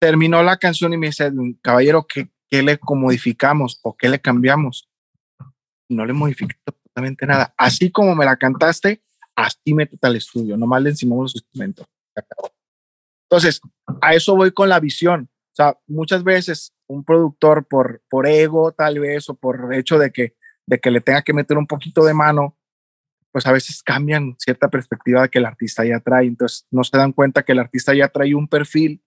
[0.00, 4.88] Terminó la canción y me dice, caballero, ¿qué, qué le modificamos o qué le cambiamos?
[5.88, 7.54] No le modificé absolutamente nada.
[7.58, 9.02] Así como me la cantaste,
[9.38, 11.86] así métete al estudio, nomás le encimamos los instrumentos.
[13.30, 13.60] Entonces,
[14.00, 15.28] a eso voy con la visión.
[15.30, 20.10] O sea, muchas veces un productor por, por ego tal vez o por hecho de
[20.10, 20.34] que,
[20.66, 22.56] de que le tenga que meter un poquito de mano,
[23.30, 26.26] pues a veces cambian cierta perspectiva que el artista ya trae.
[26.26, 29.02] Entonces no se dan cuenta que el artista ya trae un perfil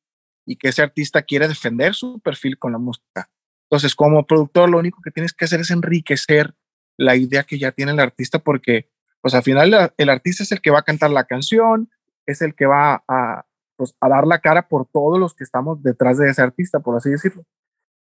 [0.46, 3.30] y que ese artista quiere defender su perfil con la música.
[3.70, 6.54] Entonces, como productor, lo único que tienes que hacer es enriquecer
[6.98, 8.91] la idea que ya tiene el artista porque,
[9.22, 11.90] pues al final el artista es el que va a cantar la canción,
[12.26, 15.82] es el que va a, pues, a dar la cara por todos los que estamos
[15.84, 17.46] detrás de ese artista, por así decirlo.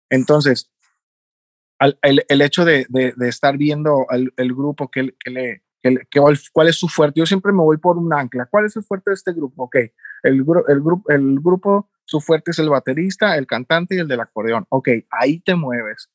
[0.09, 0.71] Entonces,
[2.01, 2.87] el, hecho de,
[3.21, 5.63] estar viendo el, el grupo que, le,
[6.53, 7.19] cuál es su fuerte.
[7.19, 8.45] Yo siempre me voy por un ancla.
[8.47, 9.63] ¿Cuál es el fuerte de este grupo?
[9.63, 9.93] Ok, el,
[10.23, 14.65] el, grupo, el grupo, su fuerte es el baterista, el cantante y el del acordeón.
[14.69, 16.09] Ok, ahí te mueves.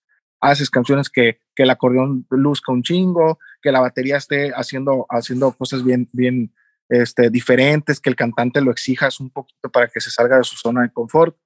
[0.45, 5.53] Haces canciones que, que el acordeón luzca un chingo, que la batería esté haciendo, haciendo
[5.53, 6.53] cosas bien, bien
[6.89, 10.57] este, diferentes, que el cantante lo exijas un poquito para que se salga de su
[10.57, 11.37] zona de confort.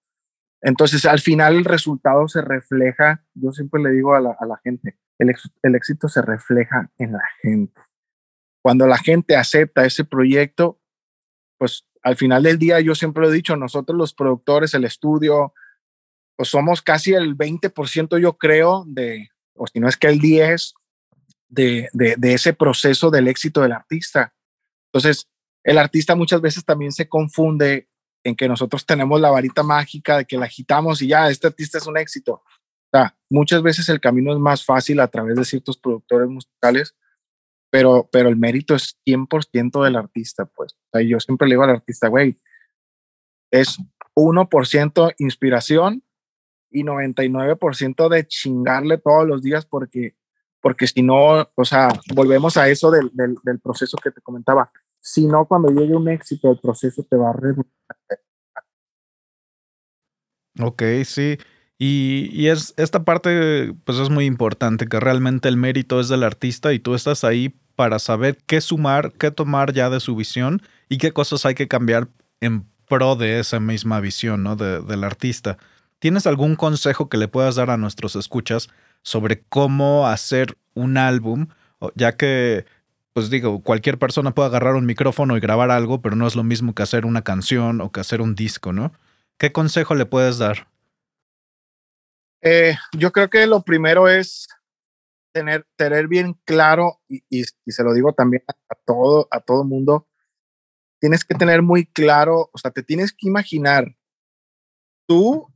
[0.60, 4.58] Entonces, al final el resultado se refleja, yo siempre le digo a la, a la
[4.64, 5.32] gente, el,
[5.62, 7.80] el éxito se refleja en la gente.
[8.62, 10.80] Cuando la gente acepta ese proyecto,
[11.58, 15.52] pues al final del día, yo siempre lo he dicho, nosotros los productores, el estudio,
[16.38, 20.72] pues somos casi el 20%, yo creo, de, o si no es que el 10%,
[21.50, 24.34] de, de, ese proceso del éxito del artista.
[24.92, 25.26] Entonces,
[25.64, 27.88] el artista muchas veces también se confunde
[28.22, 31.78] en que nosotros tenemos la varita mágica de que la agitamos y ya, este artista
[31.78, 32.42] es un éxito.
[33.28, 36.94] Muchas veces el camino es más fácil a través de ciertos productores musicales
[37.70, 40.76] pero, pero el mérito es 100% del artista, pues.
[40.92, 42.36] O yo siempre le digo al artista, güey,
[43.50, 43.78] es
[44.14, 46.02] 1% inspiración
[46.70, 50.14] y 99% de chingarle todos los días porque,
[50.60, 54.70] porque si no, o sea, volvemos a eso del, del, proceso que te comentaba.
[55.00, 57.36] Si no, cuando llegue un éxito, el proceso te va a...
[60.60, 61.38] Ok, sí.
[61.78, 66.24] Y, y, es, esta parte pues es muy importante, que realmente el mérito es del
[66.24, 70.60] artista y tú estás ahí para saber qué sumar, qué tomar ya de su visión
[70.88, 72.08] y qué cosas hay que cambiar
[72.40, 74.56] en pro de esa misma visión ¿no?
[74.56, 75.58] de, del artista.
[75.98, 78.68] ¿Tienes algún consejo que le puedas dar a nuestros escuchas
[79.02, 81.48] sobre cómo hacer un álbum?
[81.94, 82.66] Ya que,
[83.12, 86.44] pues digo, cualquier persona puede agarrar un micrófono y grabar algo, pero no es lo
[86.44, 88.92] mismo que hacer una canción o que hacer un disco, ¿no?
[89.38, 90.68] ¿Qué consejo le puedes dar?
[92.42, 94.46] Eh, yo creo que lo primero es
[95.32, 100.08] tener, tener bien claro, y, y, se lo digo también a, todo, a todo mundo,
[101.00, 103.96] tienes que tener muy claro, o sea, te tienes que imaginar
[105.06, 105.48] tú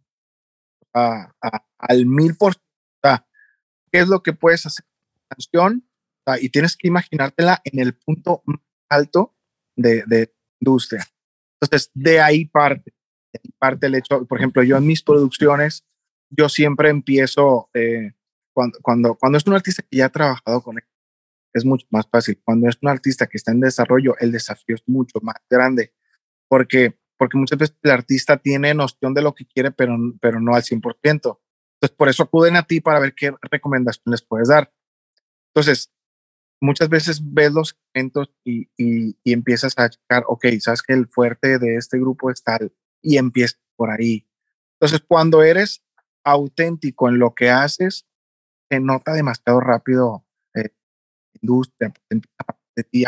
[0.92, 3.26] al mil por ciento,
[3.90, 4.85] qué es lo que puedes hacer
[6.40, 8.42] y tienes que imaginártela en el punto
[8.88, 9.35] alto
[9.76, 11.07] de, de industria.
[11.61, 12.94] Entonces, de ahí parte,
[13.59, 15.85] parte el hecho, por ejemplo, yo en mis producciones,
[16.31, 18.12] yo siempre empiezo, eh,
[18.52, 20.85] cuando, cuando, cuando es un artista que ya ha trabajado con él,
[21.52, 22.40] es mucho más fácil.
[22.44, 25.92] Cuando es un artista que está en desarrollo, el desafío es mucho más grande,
[26.48, 30.57] porque, porque muchas veces el artista tiene noción de lo que quiere, pero, pero no
[30.57, 30.81] al 100%.
[31.05, 34.73] Entonces, por eso acuden a ti para ver qué recomendaciones les puedes dar.
[35.55, 35.93] Entonces,
[36.61, 41.61] muchas veces ves los eventos y, y, empiezas a checar, ok, sabes que el fuerte
[41.61, 44.27] de este grupo es tal, y empiezas por ahí.
[44.81, 45.81] Entonces, cuando eres
[46.25, 48.05] auténtico en lo que haces,
[48.69, 50.71] se nota demasiado rápido eh,
[51.41, 53.05] industria, de ti,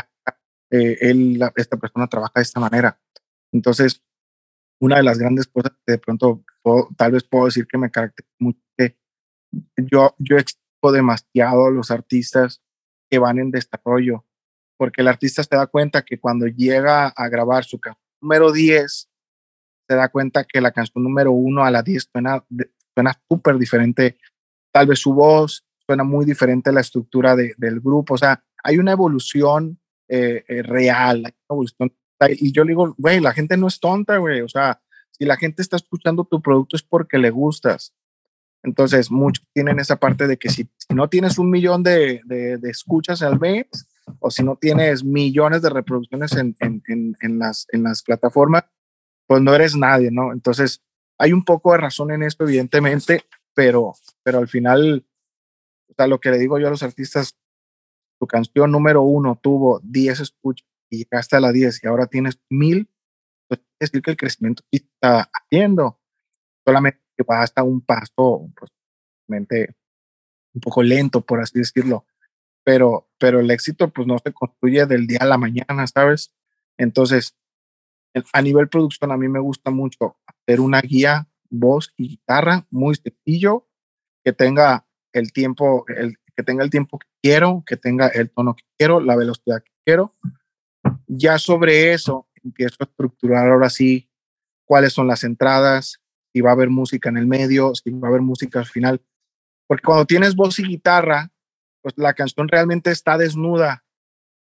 [0.70, 2.96] eh, esta persona trabaja de esta manera.
[3.54, 4.02] Entonces,
[4.80, 6.44] una de las grandes cosas que de pronto
[6.96, 8.96] tal vez puedo decir que me caracteriza mucho, que
[9.76, 12.60] yo, yo explico demasiado a los artistas
[13.08, 14.26] que van en desarrollo,
[14.76, 19.08] porque el artista se da cuenta que cuando llega a grabar su canción número 10,
[19.88, 22.44] se da cuenta que la canción número 1 a la 10 suena,
[22.94, 24.18] suena súper diferente.
[24.72, 28.14] Tal vez su voz suena muy diferente a la estructura de, del grupo.
[28.14, 31.92] O sea, hay una evolución eh, eh, real, hay una evolución.
[32.29, 34.40] Y yo le digo, güey, la gente no es tonta, güey.
[34.40, 37.94] O sea, si la gente está escuchando tu producto es porque le gustas.
[38.62, 43.20] Entonces, muchos tienen esa parte de que si, no tienes un millón de, de, escuchas
[43.22, 43.66] al mes
[44.20, 48.64] o si no tienes millones de reproducciones en, en, en, en, las, en las plataformas,
[49.27, 50.33] pues no eres nadie, ¿no?
[50.33, 50.83] Entonces,
[51.18, 53.24] hay un poco de razón en esto, evidentemente,
[53.55, 55.07] pero, pero al final,
[55.90, 57.37] o sea, lo que le digo yo a los artistas,
[58.18, 62.38] tu canción número uno tuvo 10 escuchas y llegaste a la 10 y ahora tienes
[62.50, 62.88] 1000,
[63.48, 66.00] pues es decir que el crecimiento sí está haciendo.
[66.66, 68.70] Solamente que va hasta un paso, pues,
[69.28, 72.07] un poco lento, por así decirlo.
[72.64, 76.33] Pero, pero el éxito, pues, no se construye del día a la mañana, ¿sabes?
[76.78, 77.37] Entonces,
[78.33, 82.94] a nivel producción, a mí me gusta mucho hacer una guía, voz y guitarra muy
[82.94, 83.68] sencillo,
[84.24, 88.54] que tenga el tiempo, el, que tenga el tiempo que quiero, que tenga el tono
[88.54, 90.14] que quiero, la velocidad que quiero.
[91.06, 94.10] Ya sobre eso empiezo a estructurar ahora sí
[94.64, 96.00] cuáles son las entradas,
[96.32, 99.00] si va a haber música en el medio, si va a haber música al final.
[99.66, 101.30] Porque cuando tienes voz y guitarra,
[101.80, 103.84] pues la canción realmente está desnuda.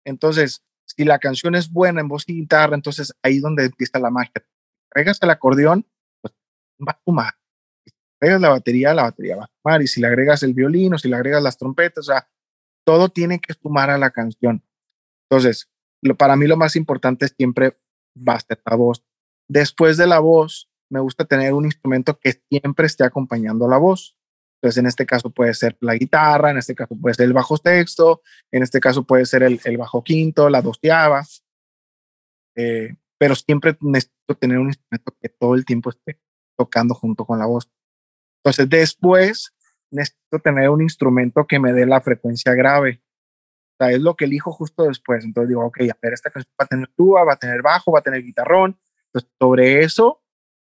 [0.06, 4.00] Entonces, si la canción es buena en voz y guitarra, entonces ahí es donde empieza
[4.00, 4.46] la magia.
[4.92, 5.88] Agregas el acordeón,
[6.22, 6.34] pues
[6.86, 7.34] va a sumar.
[7.86, 9.82] Si agregas la batería, la batería va a sumar.
[9.82, 12.28] Y si le agregas el violín o si le agregas las trompetas, o sea,
[12.86, 14.64] todo tiene que sumar a la canción.
[15.30, 15.71] Entonces,
[16.02, 17.78] lo, para mí lo más importante es siempre
[18.18, 19.04] va a la voz.
[19.48, 24.18] Después de la voz, me gusta tener un instrumento que siempre esté acompañando la voz.
[24.62, 27.58] Entonces, en este caso puede ser la guitarra, en este caso puede ser el bajo
[27.58, 31.24] sexto, en este caso puede ser el, el bajo quinto, la doceava.
[32.56, 36.20] Eh, pero siempre necesito tener un instrumento que todo el tiempo esté
[36.58, 37.72] tocando junto con la voz.
[38.44, 39.54] Entonces, después
[39.92, 43.02] necesito tener un instrumento que me dé la frecuencia grave.
[43.90, 45.24] Es lo que elijo justo después.
[45.24, 47.92] Entonces digo, ok, a ver, esta canción va a tener tuba, va a tener bajo,
[47.92, 48.78] va a tener guitarrón.
[49.08, 50.22] Entonces, sobre eso,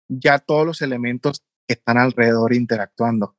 [0.08, 3.36] ya todos los elementos están alrededor interactuando.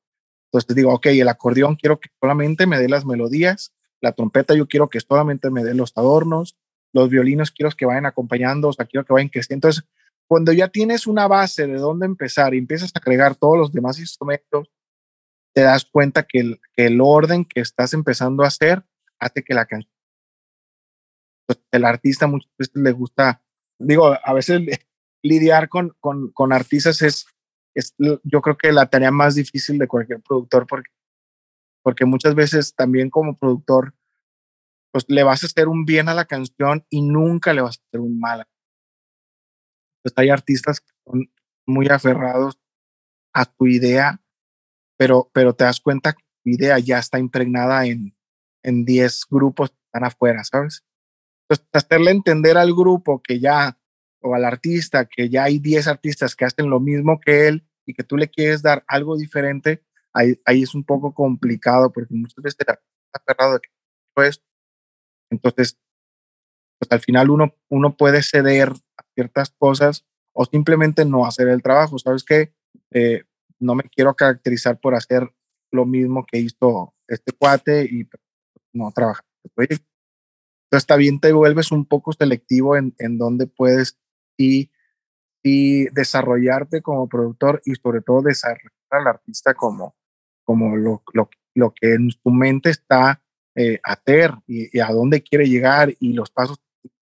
[0.46, 4.66] Entonces digo, ok, el acordeón quiero que solamente me dé las melodías, la trompeta yo
[4.68, 6.58] quiero que solamente me dé los adornos,
[6.92, 9.68] los violinos quiero que vayan acompañando, o sea, quiero que vayan creciendo.
[9.68, 9.88] Entonces,
[10.26, 13.98] cuando ya tienes una base de dónde empezar y empiezas a agregar todos los demás
[13.98, 14.70] instrumentos,
[15.54, 18.85] te das cuenta que el orden que estás empezando a hacer
[19.22, 19.92] hace que la canción.
[21.70, 23.42] el artista muchas veces le gusta,
[23.78, 24.61] digo, a veces
[25.22, 27.26] lidiar con, con, con artistas es
[27.74, 30.90] es yo creo que la tarea más difícil de cualquier productor porque,
[31.82, 33.94] porque muchas veces también como productor,
[34.92, 37.82] pues le vas a hacer un bien a la canción y nunca le vas a
[37.88, 38.46] hacer un mal.
[40.02, 41.32] Pues hay artistas que son
[41.66, 42.58] muy aferrados
[43.32, 44.20] a tu idea,
[44.98, 48.14] pero, pero te das cuenta que tu idea ya está impregnada en,
[48.62, 50.85] en 10 grupos están afuera, ¿sabes?
[51.48, 53.79] Entonces, hacerle entender al grupo que ya
[54.20, 57.94] o al artista, que ya hay 10 artistas que hacen lo mismo que él y
[57.94, 62.42] que tú le quieres dar algo diferente, ahí, ahí es un poco complicado porque muchas
[62.42, 62.81] veces está
[63.27, 64.44] cerrado de que esto.
[65.31, 65.79] Entonces,
[66.79, 71.62] pues al final uno, uno puede ceder a ciertas cosas o simplemente no hacer el
[71.62, 71.98] trabajo.
[71.98, 72.53] ¿Sabes qué?
[72.90, 73.25] Eh,
[73.59, 75.33] no me quiero caracterizar por hacer
[75.70, 78.05] lo mismo que hizo este cuate y
[78.72, 79.87] no trabajar en este proyecto.
[80.64, 83.98] Entonces, también te vuelves un poco selectivo en, en dónde puedes
[84.38, 84.70] y,
[85.42, 89.96] y desarrollarte como productor y sobre todo desarrollar al artista como,
[90.44, 93.22] como lo, lo, lo que en su mente está
[93.54, 96.58] eh, a hacer y, a dónde quiere llegar y los pasos.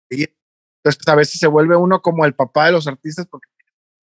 [0.09, 3.49] Entonces a veces se vuelve uno como el papá de los artistas porque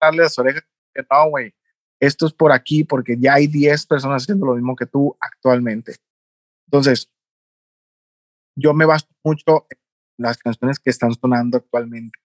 [0.02, 0.64] darle las orejas
[0.94, 1.54] que no, güey,
[2.00, 5.96] esto es por aquí porque ya hay 10 personas haciendo lo mismo que tú actualmente.
[6.68, 7.10] Entonces,
[8.56, 9.78] yo me baso mucho en
[10.18, 12.20] las canciones que están sonando actualmente.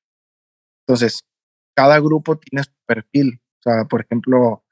[0.86, 1.24] Entonces,
[1.74, 3.40] cada grupo tiene su perfil.
[3.60, 4.64] O sea, por ejemplo,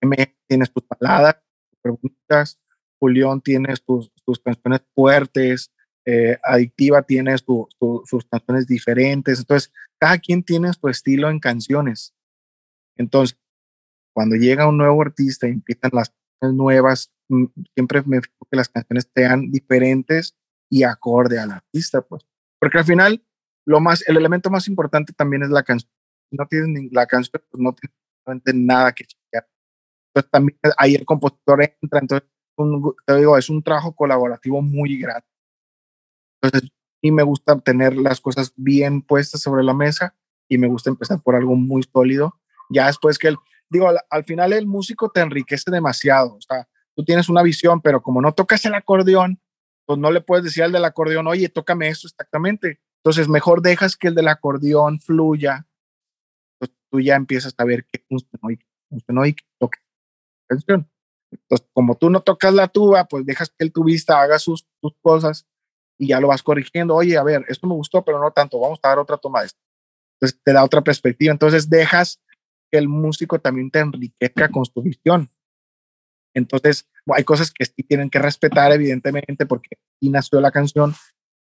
[0.00, 1.36] M tiene sus baladas
[1.82, 2.58] preguntas,
[3.00, 5.72] Julián tiene sus, sus canciones fuertes,
[6.04, 9.38] eh, Adictiva tiene sus canciones diferentes.
[9.40, 12.14] Entonces, cada quien tiene su estilo en canciones.
[12.96, 13.38] Entonces,
[14.14, 18.56] cuando llega un nuevo artista y empiezan las canciones nuevas, mm, siempre me fijo que
[18.56, 20.34] las canciones sean diferentes
[20.70, 22.26] y acorde al artista, pues.
[22.60, 23.24] Porque al final,
[23.64, 25.90] lo más, el elemento más importante también es la canción.
[26.30, 29.48] No tienes la canción, pues no tienes nada que chequear.
[30.08, 32.28] Entonces también ahí el compositor entra, entonces
[33.06, 35.26] te digo, es un trabajo colaborativo muy grande.
[36.42, 36.70] Entonces,
[37.00, 40.16] y me gusta tener las cosas bien puestas sobre la mesa
[40.48, 42.40] y me gusta empezar por algo muy sólido.
[42.68, 43.36] Ya después que el,
[43.70, 46.34] digo, al, al final el músico te enriquece demasiado.
[46.34, 49.40] O sea, tú tienes una visión, pero como no tocas el acordeón,
[49.88, 52.78] pues no le puedes decir al del acordeón, oye, tócame esto exactamente.
[53.02, 55.66] Entonces, mejor dejas que el del acordeón fluya.
[56.52, 59.78] Entonces, tú ya empiezas a ver qué funcionó y qué funcionó y qué toca.
[60.50, 64.92] Entonces, como tú no tocas la tuba, pues dejas que el tubista haga sus, sus
[65.00, 65.46] cosas
[65.98, 66.94] y ya lo vas corrigiendo.
[66.94, 68.60] Oye, a ver, esto me gustó, pero no tanto.
[68.60, 69.60] Vamos a dar otra toma de esto.
[70.20, 71.32] Entonces, te da otra perspectiva.
[71.32, 72.20] Entonces, dejas
[72.70, 75.30] que el músico también te enriquezca con su visión.
[76.34, 80.94] Entonces, hay cosas que sí tienen que respetar, evidentemente, porque aquí nació la canción,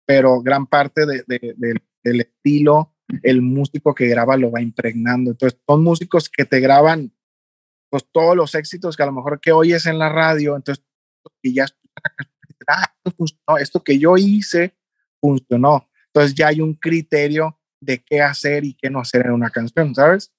[0.07, 5.33] pero gran parte de, de, del estilo, el músico que graba lo va impregnando.
[5.33, 7.13] Entonces, son músicos que te graban
[7.91, 10.85] pues todos los éxitos que a lo mejor que oyes en la radio, entonces
[11.43, 11.67] y ya
[12.67, 14.75] ah, esto funcionó, esto que yo hice
[15.21, 15.89] funcionó.
[16.07, 19.95] Entonces ya hay un criterio de qué hacer y qué no hacer en una canción,
[19.95, 20.33] ¿sabes?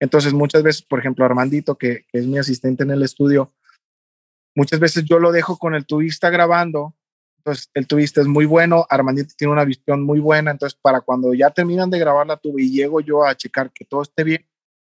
[0.00, 3.54] Entonces muchas veces, por ejemplo, Armandito, que, que es mi asistente en el estudio,
[4.56, 6.96] muchas veces yo lo dejo con el tubista grabando
[7.46, 11.32] entonces, el tubista es muy bueno, Armandito tiene una visión muy buena, entonces para cuando
[11.32, 14.44] ya terminan de grabar la tuba y llego yo a checar que todo esté bien,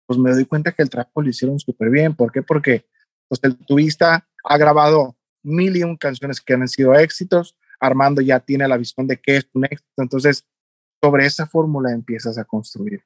[0.06, 2.14] pues me doy cuenta que el trabajo lo hicieron súper bien.
[2.14, 2.40] ¿Por qué?
[2.40, 2.86] Porque
[3.28, 8.40] pues, el tubista ha grabado mil y un canciones que han sido éxitos, Armando ya
[8.40, 10.46] tiene la visión de qué es un éxito, entonces
[11.02, 13.04] sobre esa fórmula empiezas a construir.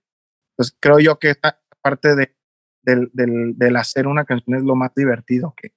[0.52, 2.36] Entonces creo yo que esta parte de,
[2.84, 5.72] del, del, del hacer una canción es lo más divertido, que,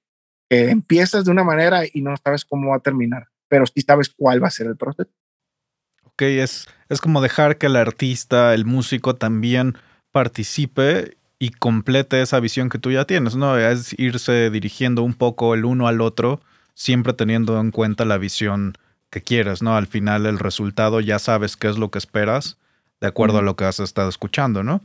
[0.48, 4.12] que empiezas de una manera y no sabes cómo va a terminar pero sí sabes
[4.16, 5.10] cuál va a ser el proceso.
[6.04, 9.76] Ok, es, es como dejar que el artista, el músico también
[10.12, 13.58] participe y complete esa visión que tú ya tienes, ¿no?
[13.58, 16.40] Es irse dirigiendo un poco el uno al otro,
[16.74, 18.74] siempre teniendo en cuenta la visión
[19.10, 19.76] que quieres, ¿no?
[19.76, 22.58] Al final el resultado ya sabes qué es lo que esperas
[23.00, 24.82] de acuerdo a lo que has estado escuchando, ¿no?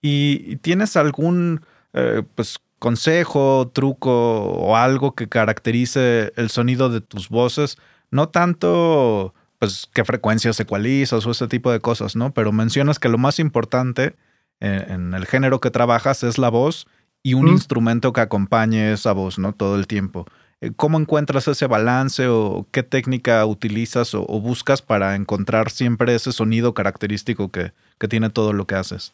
[0.00, 1.60] ¿Y tienes algún
[1.92, 7.78] eh, pues, consejo, truco o algo que caracterice el sonido de tus voces,
[8.10, 12.32] no tanto pues qué frecuencias ecualizas o ese tipo de cosas, ¿no?
[12.32, 14.14] Pero mencionas que lo más importante
[14.60, 16.86] eh, en, el género que trabajas es la voz
[17.22, 19.52] y un instrumento que acompañe esa voz, ¿no?
[19.52, 20.26] Todo el tiempo.
[20.60, 26.32] Eh, ¿Cómo encuentras ese balance o qué técnica utilizas o, buscas para encontrar siempre ese
[26.32, 29.12] sonido característico que, que tiene todo lo que haces?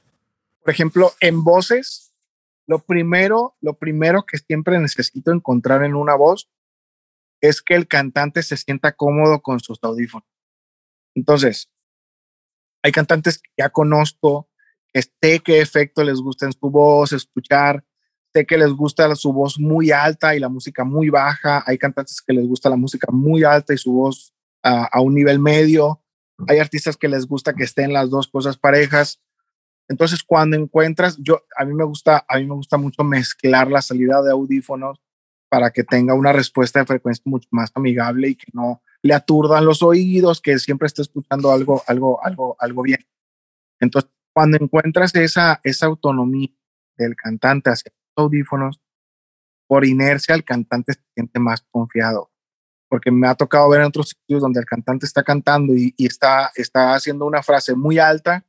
[0.63, 2.12] Por ejemplo, en voces,
[2.67, 6.51] lo primero, lo primero que siempre necesito encontrar en una voz
[7.41, 10.29] es que el cantante se sienta cómodo con sus audífonos.
[11.15, 11.71] Entonces,
[12.83, 14.49] hay cantantes que ya conozco,
[14.93, 17.85] que sé qué efecto les gusta en su voz, escuchar,
[18.33, 22.23] sé que les gusta su voz muy alta y la música muy baja, hay cantantes
[22.23, 24.33] que les gusta la música muy alta y su voz
[24.63, 26.03] a un nivel medio,
[26.49, 29.21] hay artistas que les gusta que estén las dos cosas parejas.
[29.89, 33.83] Entonces, cuando encuentras, yo, a mí me gusta, a mí me gusta mucho mezclar la
[33.83, 35.01] salida de audífonos
[35.49, 39.65] para que tenga una respuesta de frecuencia mucho más amigable y que no le aturdan
[39.65, 43.05] los oídos, que siempre esté escuchando algo, algo, algo, algo bien.
[43.81, 46.49] Entonces, cuando encuentras esa, esa autonomía
[46.97, 48.81] del cantante hacia los audífonos,
[49.67, 52.31] por inercia el cantante se siente más confiado.
[52.89, 56.07] Porque me ha tocado ver en otros sitios donde el cantante está cantando y, y
[56.07, 58.47] está, está haciendo una frase muy alta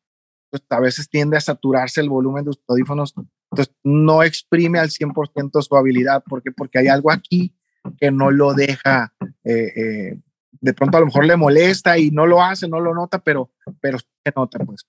[0.54, 3.16] pues, a veces tiende a saturarse el volumen de los audífonos,
[3.50, 6.52] entonces no exprime al 100% su habilidad, ¿por qué?
[6.52, 7.56] Porque hay algo aquí
[8.00, 10.20] que no lo deja, eh, eh,
[10.52, 13.52] de pronto a lo mejor le molesta y no lo hace, no lo nota, pero,
[13.82, 14.86] pero se nota, pues.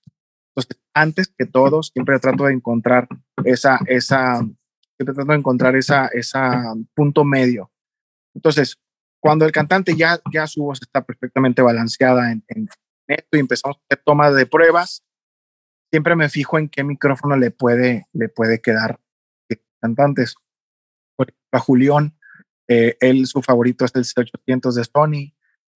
[0.49, 3.07] Entonces, antes que todo, siempre trato de encontrar
[3.43, 4.37] esa, esa,
[4.97, 7.71] siempre trato de encontrar esa, esa punto medio.
[8.35, 8.77] Entonces,
[9.19, 12.69] cuando el cantante ya, ya su voz está perfectamente balanceada en, en
[13.07, 15.03] esto y empezamos a hacer tomas de pruebas,
[15.95, 18.99] siempre me fijo en qué micrófono le puede, le puede quedar
[19.79, 20.35] cantantes.
[21.15, 22.17] Por ejemplo, a Julián,
[22.67, 25.33] eh, él su favorito es el C800 de Sony.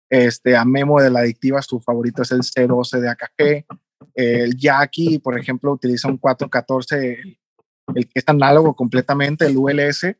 [0.10, 3.66] Este, a Memo de la Adictiva, su favorito es el C12 de AKG.
[4.14, 7.38] El Jackie, por ejemplo, utiliza un 414,
[7.94, 10.16] el, que es análogo completamente, el ULS.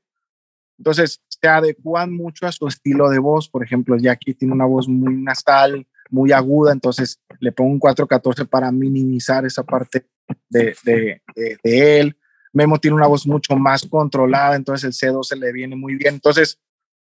[0.78, 3.48] Entonces, se adecuan mucho a su estilo de voz.
[3.48, 8.46] Por ejemplo, Jackie tiene una voz muy nasal, muy aguda, entonces le pongo un 414
[8.46, 10.06] para minimizar esa parte
[10.50, 11.22] de, de,
[11.64, 12.18] de, él.
[12.54, 16.16] Memo tiene una voz mucho más controlada, entonces el C12 le viene muy bien.
[16.16, 16.60] Entonces,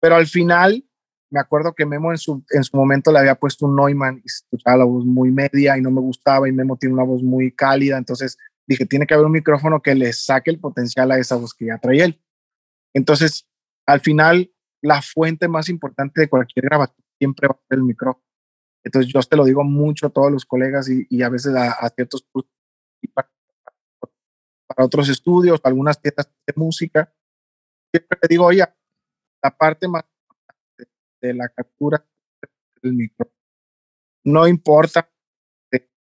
[0.01, 0.85] pero al final,
[1.31, 4.27] me acuerdo que Memo en su, en su momento le había puesto un Neumann y
[4.27, 7.53] escuchaba la voz muy media y no me gustaba y Memo tiene una voz muy
[7.53, 8.37] cálida, entonces
[8.67, 11.67] dije, tiene que haber un micrófono que le saque el potencial a esa voz que
[11.67, 12.21] ya trae él.
[12.95, 13.47] Entonces,
[13.87, 18.25] al final, la fuente más importante de cualquier grabación siempre va a ser el micrófono.
[18.85, 22.27] Entonces yo te lo digo mucho a todos los colegas y, a veces a, ciertos
[23.13, 23.29] para,
[24.79, 27.13] otros estudios, algunas tiendas de música.
[27.93, 28.65] Siempre te digo, oye,
[29.43, 30.05] la parte más
[31.21, 32.07] de, la captura
[32.83, 33.37] del micrófono.
[34.25, 35.11] No importa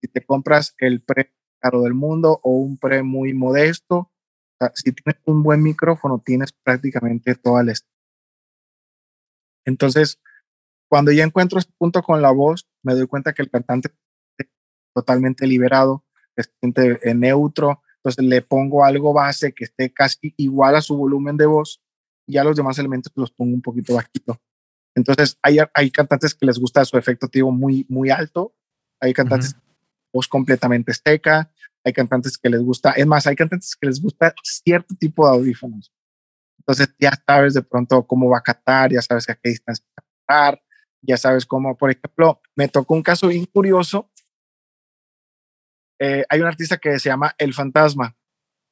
[0.02, 4.12] si te compras el pre caro del mundo o un pre muy modesto.
[4.76, 7.74] si tienes un buen micrófono, tienes prácticamente toda la...
[9.66, 10.20] Entonces,
[10.90, 13.94] cuando ya encuentro este punto con la voz, me doy cuenta que el cantante
[14.38, 14.52] está
[14.94, 16.04] totalmente liberado,
[16.36, 21.38] se siente neutro, entonces le pongo algo base que esté casi igual a su volumen
[21.38, 21.82] de voz
[22.26, 24.42] y ya los demás elementos los pongo un poquito bajito.
[24.96, 28.56] Entonces hay, hay cantantes que les gusta su efecto tío muy, muy alto,
[29.00, 29.60] hay cantantes que
[30.12, 31.52] voz completamente seca,
[31.84, 35.36] hay cantantes que les gusta, es más, hay cantantes que les gusta cierto tipo de
[35.36, 35.94] audífonos.
[36.58, 40.04] Entonces ya sabes de pronto cómo va a cantar, ya sabes a qué distancia va
[40.04, 40.62] a cantar,
[41.02, 44.10] ya sabes cómo, por ejemplo, me tocó un caso bien curioso.
[46.00, 48.16] Eh, hay un artista que se llama El Fantasma.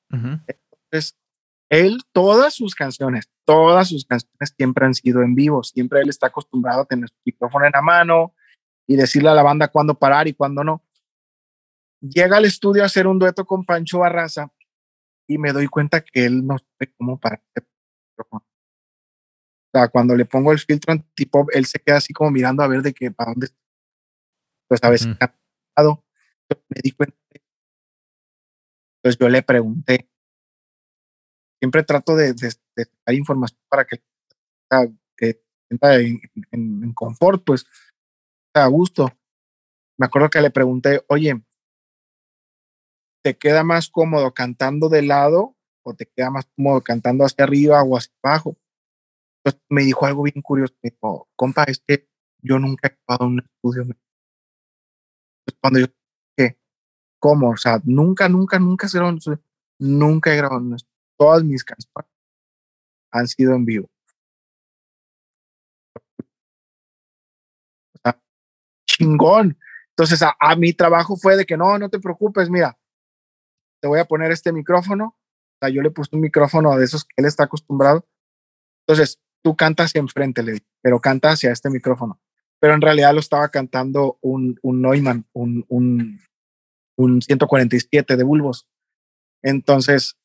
[0.10, 1.18] Entonces,
[1.70, 6.28] él, todas sus canciones, todas sus canciones siempre han sido en vivo, siempre él está
[6.28, 8.34] acostumbrado a tener su micrófono en la mano
[8.88, 10.84] y decirle a la banda cuándo parar y cuándo no.
[12.00, 14.52] Llega al estudio a hacer un dueto con Pancho Barraza
[15.28, 17.44] y me doy cuenta que él no sabe cómo parar.
[19.78, 22.82] Sea, cuando le pongo el filtro anti-pop, él se queda así como mirando a ver
[22.82, 23.48] de qué, para dónde.
[24.68, 27.16] Pues a veces me di cuenta.
[28.98, 30.10] Entonces yo le pregunté,
[31.60, 34.02] siempre trato de, dar información para que,
[35.70, 37.66] en, confort, pues,
[38.54, 39.12] a gusto.
[39.98, 41.42] Me acuerdo que le pregunté, oye,
[43.24, 47.84] ¿te queda más cómodo cantando de lado o te queda más cómodo cantando hacia arriba
[47.84, 48.58] o hacia abajo?
[49.48, 50.74] Entonces me dijo algo bien curioso.
[50.84, 52.10] Me dijo, compa, es que
[52.42, 53.82] yo nunca he grabado un estudio.
[53.84, 54.00] Entonces,
[55.62, 55.88] cuando yo,
[56.36, 56.58] ¿qué?
[57.20, 57.52] ¿Cómo?
[57.52, 58.88] O sea, nunca, nunca, nunca,
[59.80, 62.10] nunca he grabado un estudio todas mis canciones
[63.12, 63.90] han sido en vivo.
[68.86, 69.58] chingón.
[69.90, 72.78] Entonces, a, mi trabajo fue de que no, no te preocupes, mira,
[73.82, 75.16] te voy a poner este micrófono.
[75.16, 78.08] O sea, yo le puse un micrófono de esos que él está acostumbrado.
[78.88, 82.20] Entonces, tú cantas enfrente, le pero canta hacia este micrófono.
[82.60, 86.20] Pero en realidad lo estaba cantando un, un Neumann, un, un,
[86.98, 88.68] un 147 de bulbos.
[89.42, 90.18] Entonces,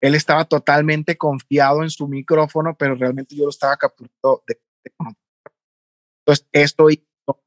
[0.00, 4.60] él estaba totalmente confiado en su micrófono, pero realmente yo lo estaba capturando de,
[6.20, 7.42] Entonces, esto hizo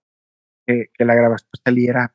[0.67, 2.13] que, la grabación saliera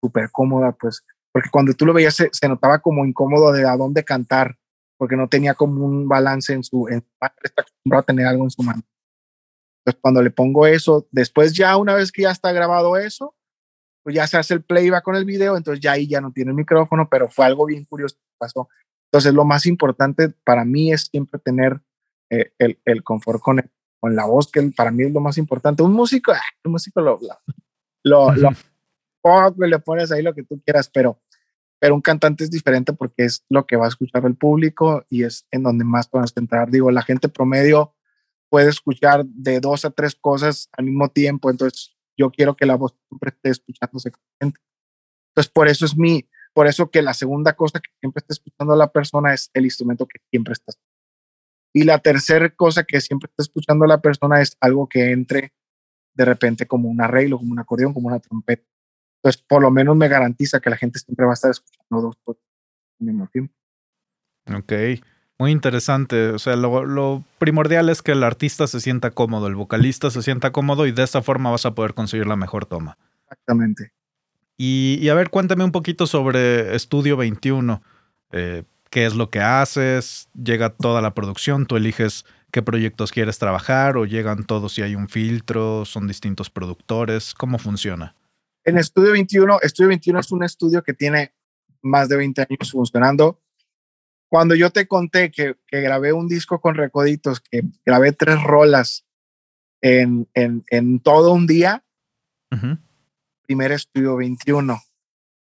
[0.00, 4.04] súper cómoda, pues, porque cuando tú lo veías se, notaba como incómodo de a dónde
[4.04, 4.56] cantar,
[4.96, 7.04] porque no tenía como un balance en su, en,
[7.42, 8.82] está acostumbrado a tener algo en su mano.
[9.80, 13.34] Entonces, cuando le pongo eso, después ya una vez que ya está grabado eso,
[14.02, 16.50] pues ya se hace el playback con el video, entonces ya ahí ya no tiene
[16.50, 18.68] el micrófono, pero fue algo bien curioso que pasó.
[19.10, 21.80] Entonces, lo más importante para mí es siempre tener
[22.30, 23.70] eh, el, el, confort con,
[24.00, 25.82] con la voz, que para mí es lo más importante.
[25.82, 27.18] Un músico, ah, un músico lo,
[28.02, 31.20] lo, lo, le pones ahí lo que tú quieras, pero,
[31.78, 35.24] pero un cantante es diferente porque es lo que va a escuchar el público y
[35.24, 36.70] es en donde más puedes entrar.
[36.70, 37.94] Digo, la gente promedio
[38.48, 42.76] puede escuchar de dos a tres cosas al mismo tiempo, entonces yo quiero que la
[42.76, 44.12] voz siempre esté escuchándose.
[44.40, 48.74] Entonces, por eso es mi, por eso que la segunda cosa que siempre está escuchando
[48.74, 50.72] la persona es el instrumento que siempre está
[51.74, 55.52] Y la tercera cosa que siempre está escuchando la persona es algo que entre
[56.14, 58.64] de repente como un arreglo, como un acordeón, como una trompeta.
[59.26, 62.14] Entonces, por lo menos me garantiza que la gente siempre va a estar escuchando dos
[62.22, 62.44] cosas
[63.00, 63.52] al mismo tiempo.
[64.54, 64.72] Ok,
[65.36, 66.28] muy interesante.
[66.28, 70.22] O sea, lo, lo, primordial es que el artista se sienta cómodo, el vocalista se
[70.22, 72.98] sienta cómodo y de esa forma vas a poder conseguir la mejor toma.
[73.24, 73.92] Exactamente.
[74.56, 77.82] Y, a ver, cuéntame un poquito sobre Estudio 21.
[78.30, 80.28] Eh, ¿Qué es lo que haces?
[80.34, 81.66] ¿Llega toda la producción?
[81.66, 85.84] ¿Tú eliges qué proyectos quieres trabajar o llegan todos si hay un filtro?
[85.84, 87.34] ¿Son distintos productores?
[87.34, 88.14] ¿Cómo funciona?
[88.66, 91.32] En Estudio 21, Estudio 21 es un estudio que tiene
[91.82, 93.40] más de 20 años funcionando.
[94.28, 99.06] Cuando yo te conté que, que grabé un disco con Recoditos, que grabé tres rolas
[99.80, 101.84] en, en, en todo un día,
[103.46, 104.74] primer estudio 21.
[104.74, 104.78] O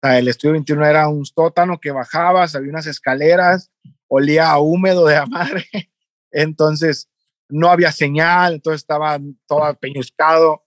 [0.01, 3.72] sea, el estudio 21 era un sótano que bajabas, había unas escaleras,
[4.07, 5.68] olía a húmedo de la madre.
[6.32, 7.09] Entonces,
[7.49, 10.64] no había señal, entonces estaba todo peñuscado.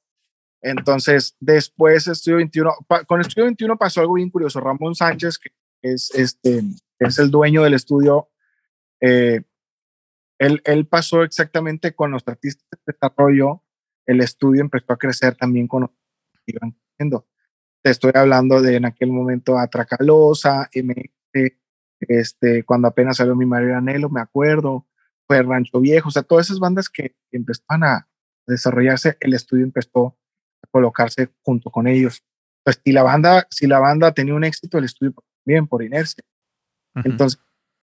[0.65, 2.73] Entonces, después Estudio 21,
[3.07, 4.61] con Estudio 21 pasó algo bien curioso.
[4.61, 5.51] Ramón Sánchez, que
[5.83, 6.63] es, este,
[6.99, 8.31] es el dueño del estudio,
[9.01, 9.43] eh,
[10.39, 13.63] él, él, pasó exactamente con los artistas de desarrollo,
[14.07, 15.91] el estudio empezó a crecer también con los
[17.83, 21.53] te estoy hablando de en aquel momento Atracalosa, MX,
[22.01, 24.87] este, cuando apenas salió mi Mario Anhelo, me acuerdo,
[25.27, 28.09] fue Rancho Viejo, o sea, todas esas bandas que empezaban a
[28.47, 30.17] desarrollarse, el estudio empezó
[30.71, 32.23] colocarse junto con ellos.
[32.63, 36.25] Pues si la banda, si la banda tenía un éxito, el estudio también por inercia.
[36.95, 37.41] Entonces,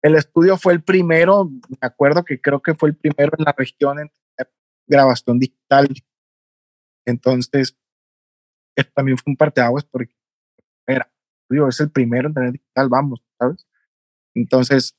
[0.02, 3.54] el estudio fue el primero, me acuerdo que creo que fue el primero en la
[3.58, 4.12] región en
[4.88, 5.88] grabación digital.
[7.06, 7.78] Entonces,
[8.94, 10.16] también fue un parteaguas porque
[10.88, 11.12] era,
[11.50, 13.68] digo, es el primero en tener digital, vamos, ¿sabes?
[14.34, 14.98] Entonces,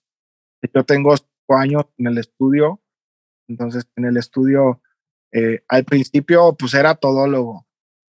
[0.75, 2.81] yo tengo cinco años en el estudio,
[3.49, 4.82] entonces en el estudio,
[5.33, 7.67] eh, al principio, pues era todólogo.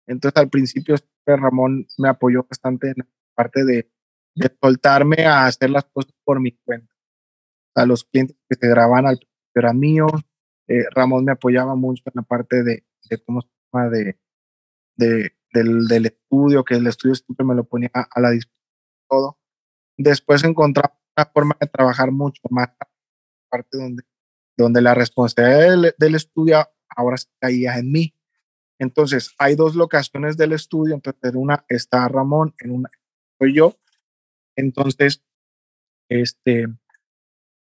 [0.08, 0.96] Entonces, al principio
[1.26, 3.92] Ramón me apoyó bastante en la parte de,
[4.36, 6.94] de soltarme a hacer las cosas por mi cuenta.
[7.76, 9.20] A los clientes que se graban al
[9.56, 10.12] eran míos.
[10.68, 14.20] Eh, Ramón me apoyaba mucho en la parte de, de cómo se llama, de,
[14.96, 18.62] de, del, del, estudio, que el estudio siempre me lo ponía a la disposición
[19.10, 19.38] todo.
[19.98, 22.70] Después encontraba una forma de trabajar mucho más,
[23.50, 24.04] parte donde,
[24.58, 26.66] donde la responsabilidad del, del estudio
[26.96, 28.16] ahora caía en mí.
[28.80, 32.89] Entonces, hay dos locaciones del estudio, entonces en una está Ramón, en una
[33.38, 33.78] soy yo.
[34.56, 35.24] Entonces,
[36.10, 36.68] este,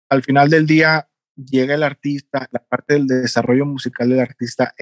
[0.09, 4.75] al final del día llega el artista, la parte del desarrollo musical del artista.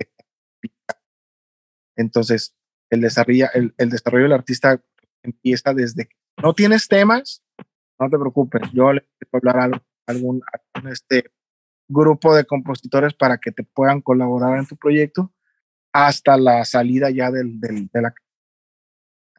[1.95, 2.55] Entonces,
[2.89, 4.81] el desarrollo, el, desarrollo del artista
[5.23, 6.09] empieza desde
[6.41, 7.43] no tienes temas,
[7.99, 10.41] no te preocupes, yo le puedo hablar a algún,
[10.73, 11.31] algún este,
[11.87, 15.31] grupo de compositores para que te puedan colaborar en tu proyecto
[15.93, 18.13] hasta la salida ya del, del, de la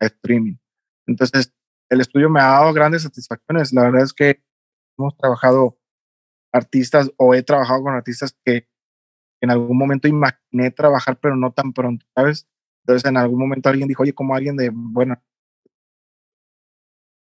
[0.01, 0.57] streaming.
[1.07, 1.53] Entonces,
[1.89, 3.73] el estudio me ha dado grandes satisfacciones.
[3.73, 4.43] La verdad es que
[4.99, 5.79] hemos trabajado
[6.53, 8.69] artistas o he trabajado con artistas que
[9.41, 12.49] en algún momento imaginé trabajar, pero no tan pronto, ¿sabes?
[12.83, 15.23] Entonces, en algún momento alguien dijo, oye, como alguien de, bueno,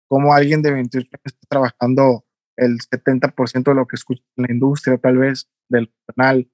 [0.10, 2.26] como alguien de 28 años está trabajando
[2.58, 6.50] el 70% de lo que escucha en la industria, tal vez, del canal.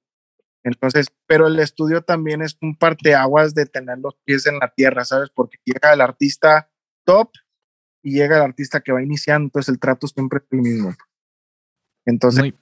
[0.64, 5.04] Entonces, pero el estudio también es un parteaguas de tener los pies en la tierra,
[5.04, 5.30] ¿sabes?
[5.30, 6.70] Porque llega el artista
[7.04, 7.30] top
[8.02, 10.94] y llega el artista que va iniciando, entonces el trato siempre es el mismo.
[12.06, 12.52] Entonces,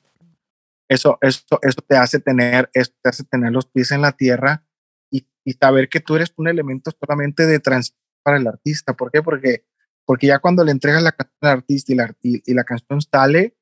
[0.89, 4.64] eso, eso, eso te hace tener, eso te hace tener los pies en la tierra
[5.11, 8.95] y, y saber que tú eres un elemento solamente de transición para el artista.
[8.95, 9.22] ¿Por qué?
[9.22, 9.64] Porque
[10.07, 13.57] porque ya cuando le entregas la canción al artista y la, y, la canción sale,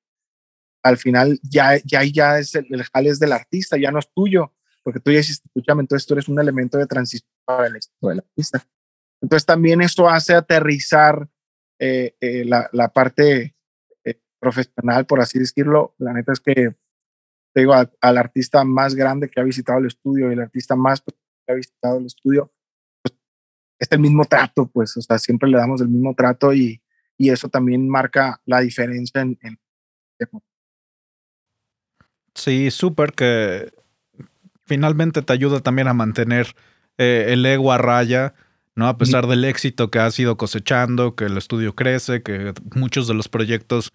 [0.82, 4.12] al final ya, ya, ya es el, el jale es del artista, ya no es
[4.14, 8.18] tuyo, porque tú ya escúchame, entonces tú eres un elemento de transición para el del
[8.18, 8.64] artista.
[9.22, 11.26] Entonces también esto hace aterrizar
[11.80, 13.56] eh, eh, la, la, parte
[14.04, 15.94] eh, profesional, por así decirlo.
[15.98, 16.76] La neta es que
[17.54, 21.00] te digo, al artista más grande que ha visitado el estudio y el artista más
[21.00, 22.52] que ha visitado el estudio,
[23.84, 26.80] es el mismo trato, pues, o sea, siempre le damos el mismo trato y,
[27.16, 29.38] y eso también marca la diferencia en...
[29.42, 29.58] en
[32.34, 33.72] sí, súper que
[34.66, 36.54] finalmente te ayuda también a mantener
[36.98, 38.34] eh, el ego a raya,
[38.74, 38.88] ¿no?
[38.88, 43.14] A pesar del éxito que has ido cosechando, que el estudio crece, que muchos de
[43.14, 43.92] los proyectos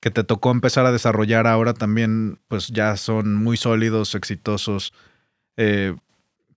[0.00, 4.92] que te tocó empezar a desarrollar ahora también, pues ya son muy sólidos, exitosos.
[5.56, 5.96] Eh,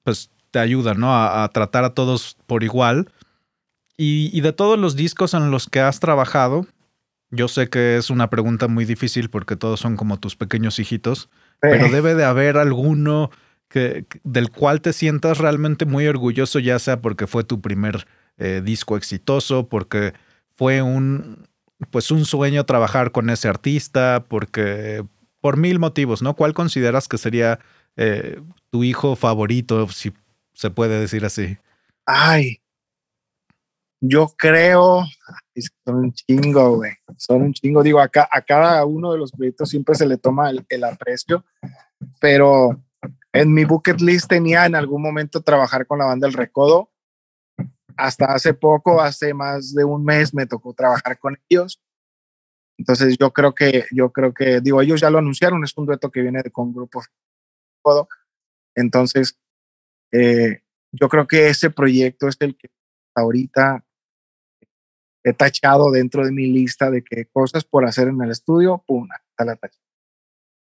[0.03, 1.15] pues te ayuda, ¿no?
[1.15, 3.11] A, tratar a todos por igual.
[3.95, 6.65] Y, de todos los discos en los que has trabajado,
[7.29, 11.29] yo sé que es una pregunta muy difícil porque todos son como tus pequeños hijitos,
[11.59, 13.29] pero debe de haber alguno
[13.69, 18.07] que, del cual te sientas realmente muy orgulloso, ya sea porque fue tu primer
[18.39, 20.13] eh, disco exitoso, porque
[20.55, 21.47] fue un,
[21.91, 25.03] pues un sueño trabajar con ese artista, porque
[25.39, 26.35] por mil motivos, ¿no?
[26.35, 27.59] ¿Cuál consideras que sería
[27.95, 28.41] eh,
[28.71, 30.13] tu hijo favorito, si
[30.57, 31.55] se puede decir así?
[32.03, 32.61] Ay,
[34.01, 35.05] yo creo,
[35.85, 37.83] son un chingo, güey, son un chingo.
[37.83, 41.45] Digo, acá, a cada uno de los proyectos siempre se le toma el, aprecio,
[42.19, 42.83] pero
[43.33, 46.89] en mi bucket list tenía en algún momento trabajar con la banda El Recodo.
[47.95, 51.79] Hasta hace poco, hace más de un mes, me tocó trabajar con ellos.
[52.79, 56.09] Entonces yo creo que, yo creo que, digo, ellos ya lo anunciaron, es un dueto
[56.09, 57.03] que viene con grupo.
[58.75, 59.39] Entonces,
[60.11, 62.69] eh, yo creo que ese proyecto es el que
[63.15, 63.85] ahorita
[65.23, 69.07] he tachado dentro de mi lista de que cosas por hacer en el estudio, pum,
[69.29, 69.79] está la tacha.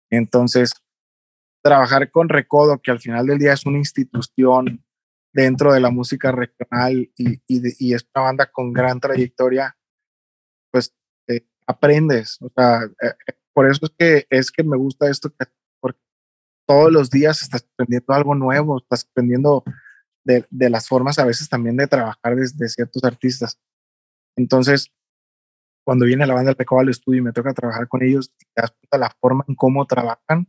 [0.09, 0.73] Entonces,
[1.63, 4.83] trabajar con Recodo, que al final del día es una institución
[5.33, 9.77] dentro de la música regional y, y, y es una banda con gran trayectoria,
[10.71, 10.93] pues
[11.27, 12.37] eh, aprendes.
[12.41, 15.53] O sea, eh, eh, por eso es que, es que me gusta esto, porque
[16.65, 19.63] todos los días estás aprendiendo algo nuevo, estás aprendiendo
[20.23, 23.59] de, de las formas a veces también de trabajar desde ciertos artistas.
[24.35, 24.91] Entonces,
[25.83, 28.61] cuando viene la banda del Recoba al estudio y me toca trabajar con ellos, te
[28.61, 30.47] das cuenta la forma en cómo trabajan.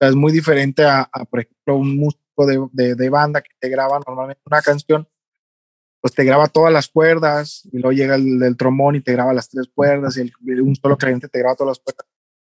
[0.00, 4.00] Es muy diferente a, por ejemplo, un músico de, de, de, banda que te graba
[4.04, 5.08] normalmente una canción,
[6.00, 9.32] pues te graba todas las cuerdas y luego llega el, el trombón y te graba
[9.32, 12.06] las tres cuerdas y el, un solo cliente te graba todas las cuerdas.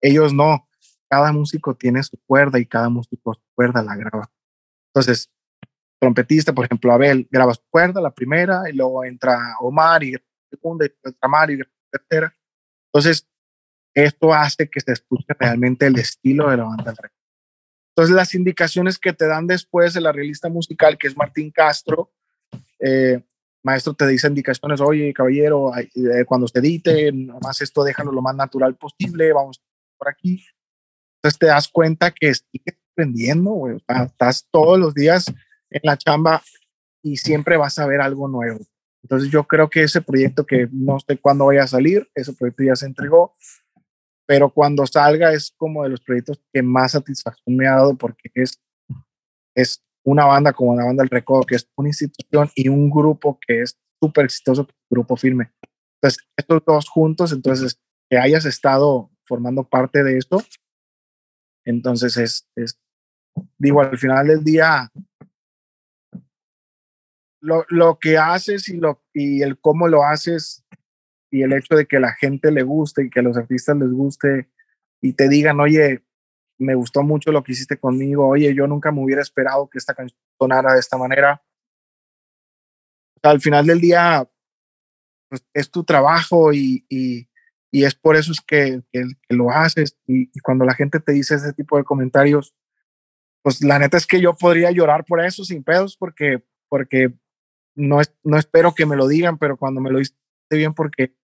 [0.01, 0.67] Ellos no,
[1.09, 4.31] cada músico tiene su cuerda y cada músico su cuerda la graba.
[4.89, 5.31] Entonces,
[6.01, 10.23] trompetista, por ejemplo, Abel graba su cuerda, la primera, y luego entra Omar y la
[10.51, 12.35] segunda, y entra Mario y la tercera.
[12.93, 13.27] Entonces,
[13.95, 17.11] esto hace que se escuche realmente el estilo de la banda del rey.
[17.97, 22.13] Entonces, las indicaciones que te dan después el arreglista musical, que es Martín Castro,
[22.81, 23.23] eh,
[23.63, 28.35] maestro te dice indicaciones, oye, caballero, eh, cuando se edite, nomás esto déjalo lo más
[28.35, 29.63] natural posible, vamos
[29.97, 30.45] por aquí.
[31.25, 33.77] Entonces te das cuenta que sigues aprendiendo, güey.
[34.05, 35.25] estás todos los días
[35.71, 36.43] en la chamba
[37.03, 38.61] y siempre vas a ver algo nuevo.
[39.03, 42.65] Entonces yo creo que ese proyecto que no sé cuándo vaya a salir, ese proyecto
[42.65, 43.35] ya se entregó,
[44.27, 48.29] pero cuando salga es como de los proyectos que más satisfacción me ha dado porque
[48.35, 48.61] es,
[49.55, 53.39] es una banda como la banda del Recodo, que es una institución y un grupo
[53.47, 55.55] que es súper exitoso, grupo firme.
[56.03, 60.43] Entonces, estos dos juntos, entonces, que hayas estado formando parte de esto,
[61.65, 62.79] entonces es, es
[63.59, 64.91] digo, al final del día,
[67.41, 70.65] lo, lo, que haces y, lo, y el cómo lo haces
[71.31, 74.49] y el hecho de que la gente le guste y que los artistas les guste
[75.03, 76.05] y te digan, oye,
[76.59, 79.95] me gustó mucho lo que hiciste conmigo, oye, yo nunca me hubiera esperado que esta
[79.95, 81.43] canción sonara de esta manera.
[83.23, 84.29] al final del día,
[85.29, 87.29] pues, es tu trabajo y,
[87.75, 89.99] y, es por eso es que, que, lo haces.
[90.07, 92.55] Y, y, cuando la gente te dice ese tipo de comentarios,
[93.43, 97.13] pues la neta es que yo podría llorar por eso sin pedos, porque, porque
[97.75, 100.15] no, es, no espero que me lo digan, pero cuando me lo dice
[100.51, 101.15] bien, porque,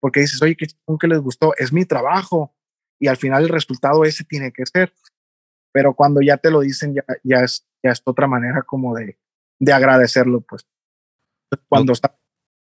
[0.00, 2.54] porque dices, oye, que, que les gustó, es mi trabajo
[2.98, 4.92] y al final el resultado ese tiene que ser.
[5.72, 9.18] Pero cuando ya te lo dicen, ya, ya, es, ya es otra manera como de,
[9.58, 10.66] de agradecerlo, pues.
[11.68, 12.18] Cuando está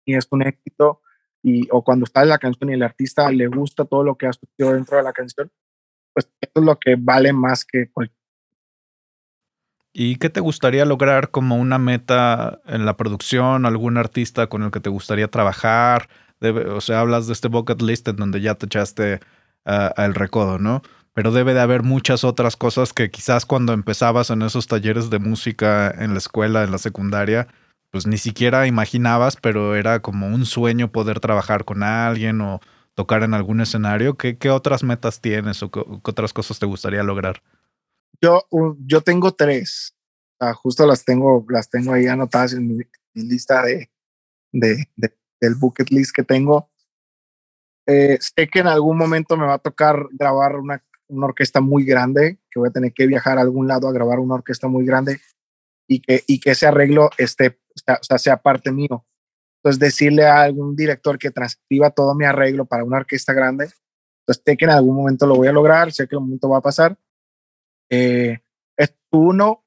[0.05, 1.01] y es un éxito,
[1.43, 4.33] y, o cuando en la canción y el artista le gusta todo lo que ha
[4.33, 5.51] sucedido dentro de la canción,
[6.13, 8.21] pues eso es lo que vale más que cualquier.
[9.93, 13.65] ¿Y qué te gustaría lograr como una meta en la producción?
[13.65, 16.07] ¿Algún artista con el que te gustaría trabajar?
[16.41, 19.19] o sea, hablas de este bucket list en donde ya te echaste
[19.63, 20.81] al recodo, ¿no?
[21.13, 25.19] Pero debe de haber muchas otras cosas que quizás cuando empezabas en esos talleres de
[25.19, 27.47] música en la escuela, en la secundaria,
[27.91, 32.61] pues ni siquiera imaginabas, pero era como un sueño poder trabajar con alguien o
[32.95, 34.15] tocar en algún escenario.
[34.17, 37.43] ¿Qué, qué otras metas tienes o qué, otras cosas te gustaría lograr?
[38.21, 38.47] Yo,
[38.79, 39.95] yo tengo tres.
[40.55, 42.83] justo las tengo, las tengo ahí anotadas en mi,
[43.13, 43.91] lista de,
[44.51, 44.87] de,
[45.41, 46.69] del bucket list que tengo.
[47.87, 51.83] Eh, sé que en algún momento me va a tocar grabar una, una, orquesta muy
[51.83, 54.85] grande, que voy a tener que viajar a algún lado a grabar una orquesta muy
[54.85, 55.19] grande
[55.87, 59.05] y que, y que ese arreglo esté, o sea, sea parte mío.
[59.57, 63.69] Entonces, decirle a algún director que transcriba todo mi arreglo para una orquesta grande,
[64.25, 66.57] pues sé que en algún momento lo voy a lograr, sé que el momento va
[66.57, 66.97] a pasar.
[67.89, 68.39] Eh,
[68.77, 69.63] es uno.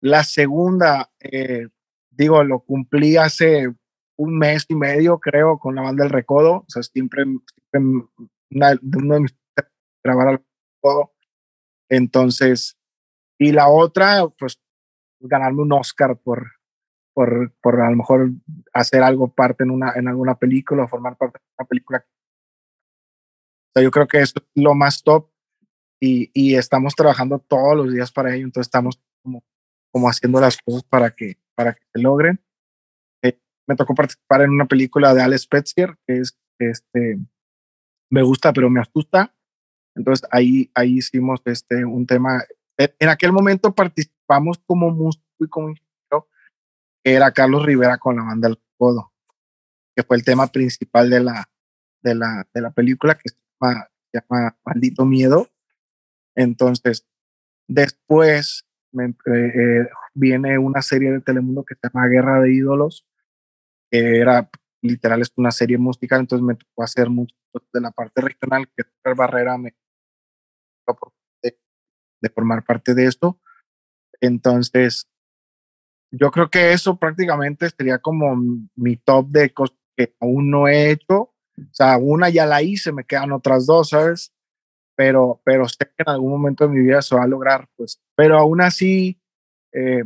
[0.00, 1.68] La segunda, eh,
[2.10, 3.68] digo, lo cumplí hace
[4.16, 6.54] un mes y medio, creo, con la banda del Recodo.
[6.60, 8.08] O sea, siempre, siempre
[8.50, 9.34] una, uno de mis
[10.02, 10.44] grabar al
[10.76, 11.12] Recodo.
[11.90, 12.78] Entonces,
[13.38, 14.60] y la otra, pues,
[15.20, 16.57] ganarme un Oscar por,
[17.18, 18.30] por, por a lo mejor
[18.72, 22.04] hacer algo parte en, una, en alguna película o formar parte de una película.
[22.04, 25.30] O sea, yo creo que eso es lo más top
[26.00, 28.44] y, y estamos trabajando todos los días para ello.
[28.44, 29.42] Entonces, estamos como,
[29.90, 32.40] como haciendo las cosas para que, para que se logren
[33.68, 37.18] me tocó participar en una película de Alex Petzier, que es, este,
[38.10, 39.34] me gusta, pero me asusta.
[39.94, 42.42] Entonces ahí, ahí hicimos este, un tema.
[42.78, 45.74] En aquel momento participamos como músico y como
[47.12, 49.12] era Carlos Rivera con la banda del Codo,
[49.94, 51.50] que fue el tema principal de la,
[52.02, 54.22] de la, de la película, que se llama, se
[54.64, 55.48] Maldito Miedo.
[56.34, 57.06] Entonces,
[57.66, 58.66] después
[59.26, 63.06] eh, viene una serie de Telemundo que se llama Guerra de Ídolos,
[63.90, 64.48] que era
[64.80, 67.34] literal es una serie musical, entonces me tocó hacer mucho
[67.72, 68.84] de la parte regional, que
[69.14, 69.74] Barrera me
[71.42, 71.58] de,
[72.20, 73.40] de formar parte de esto.
[74.20, 75.08] Entonces,
[76.10, 78.36] yo creo que eso prácticamente sería como
[78.76, 81.32] mi top de cosas que aún no he hecho.
[81.58, 84.32] O sea, una ya la hice, me quedan otras dos, ¿sabes?
[84.96, 88.00] Pero, pero sé que en algún momento de mi vida se va a lograr, pues.
[88.16, 89.20] Pero aún así,
[89.72, 90.04] eh,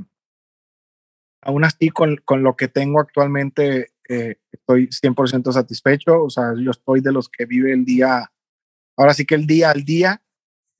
[1.42, 6.70] aún así con, con lo que tengo actualmente eh, estoy 100% satisfecho, o sea, yo
[6.70, 8.30] estoy de los que vive el día,
[8.96, 10.22] ahora sí que el día al día,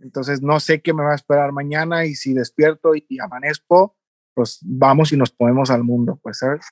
[0.01, 3.97] entonces no sé qué me va a esperar mañana y si despierto y, amanezco,
[4.35, 6.66] pues vamos y nos ponemos al mundo, pues, ¿sabes?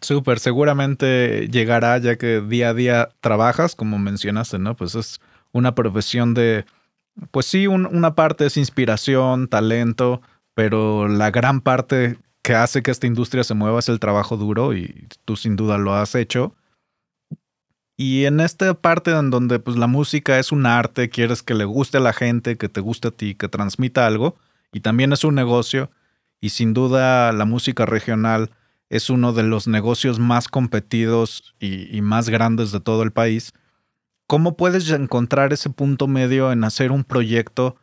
[0.00, 4.76] Súper, seguramente llegará ya que día a día trabajas, como mencionaste, ¿no?
[4.76, 5.20] Pues es
[5.52, 6.64] una profesión de,
[7.30, 10.22] pues sí, una parte es inspiración, talento,
[10.54, 14.74] pero la gran parte que hace que esta industria se mueva es el trabajo duro
[14.74, 16.54] y tú sin duda lo has hecho.
[17.96, 21.66] Y en esta parte en donde pues la música es un arte, quieres que le
[21.66, 24.36] guste a la gente, que te guste a ti, que transmita algo,
[24.72, 25.90] y también es un negocio,
[26.40, 28.50] y sin duda la música regional
[28.88, 33.52] es uno de los negocios más competidos y, más grandes de todo el país.
[34.26, 37.76] ¿Cómo puedes encontrar ese punto medio en hacer un proyecto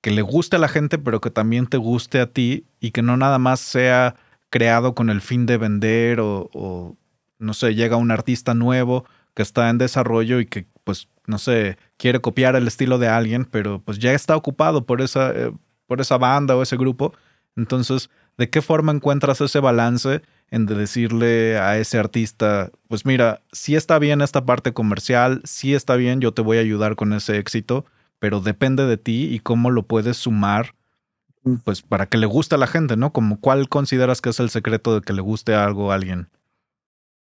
[0.00, 3.02] que le guste a la gente, pero que también te guste a ti y que
[3.02, 4.16] no nada más sea
[4.48, 6.96] creado con el fin de vender o,
[7.38, 9.04] no sé, llega un artista nuevo
[9.34, 13.44] que está en desarrollo y que pues no sé, quiere copiar el estilo de alguien,
[13.44, 15.52] pero pues ya está ocupado por esa, eh,
[15.86, 17.12] por esa banda o ese grupo.
[17.56, 23.42] Entonces, ¿de qué forma encuentras ese balance en de decirle a ese artista, pues mira,
[23.50, 27.12] sí está bien esta parte comercial, sí está bien, yo te voy a ayudar con
[27.12, 27.84] ese éxito,
[28.20, 30.74] pero depende de ti y cómo lo puedes sumar,
[31.64, 33.12] pues para que le guste a la gente, ¿no?
[33.12, 36.28] Como cuál consideras que es el secreto de que le guste algo a alguien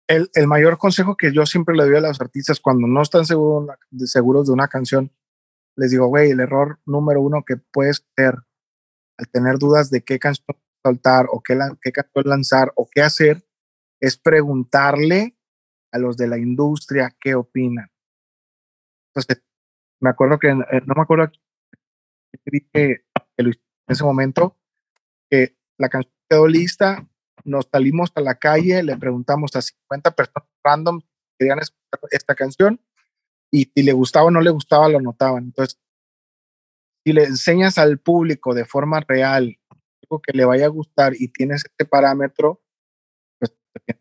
[0.07, 4.47] el, mayor consejo que yo siempre le doy a los artistas cuando no están seguros,
[4.47, 5.11] de una canción,
[5.75, 8.39] les digo, güey, el error número uno que puedes hacer
[9.17, 13.45] al tener dudas de qué canción soltar o qué, qué canción lanzar o qué hacer
[13.99, 15.37] es preguntarle
[15.91, 17.89] a los de la industria qué opinan.
[19.09, 19.43] Entonces,
[20.01, 21.31] me acuerdo que, eh, no me acuerdo
[22.45, 23.05] que, que
[23.37, 23.53] en
[23.87, 24.57] ese momento,
[25.29, 27.07] que la canción quedó lista
[27.45, 31.07] nos salimos a la calle, le preguntamos a 50 personas random que
[31.39, 32.79] querían escuchar esta canción
[33.51, 35.45] y si le gustaba o no le gustaba, lo notaban.
[35.45, 35.79] Entonces,
[37.05, 39.57] si le enseñas al público de forma real
[40.03, 42.61] algo que le vaya a gustar y tienes este parámetro,
[43.39, 43.53] pues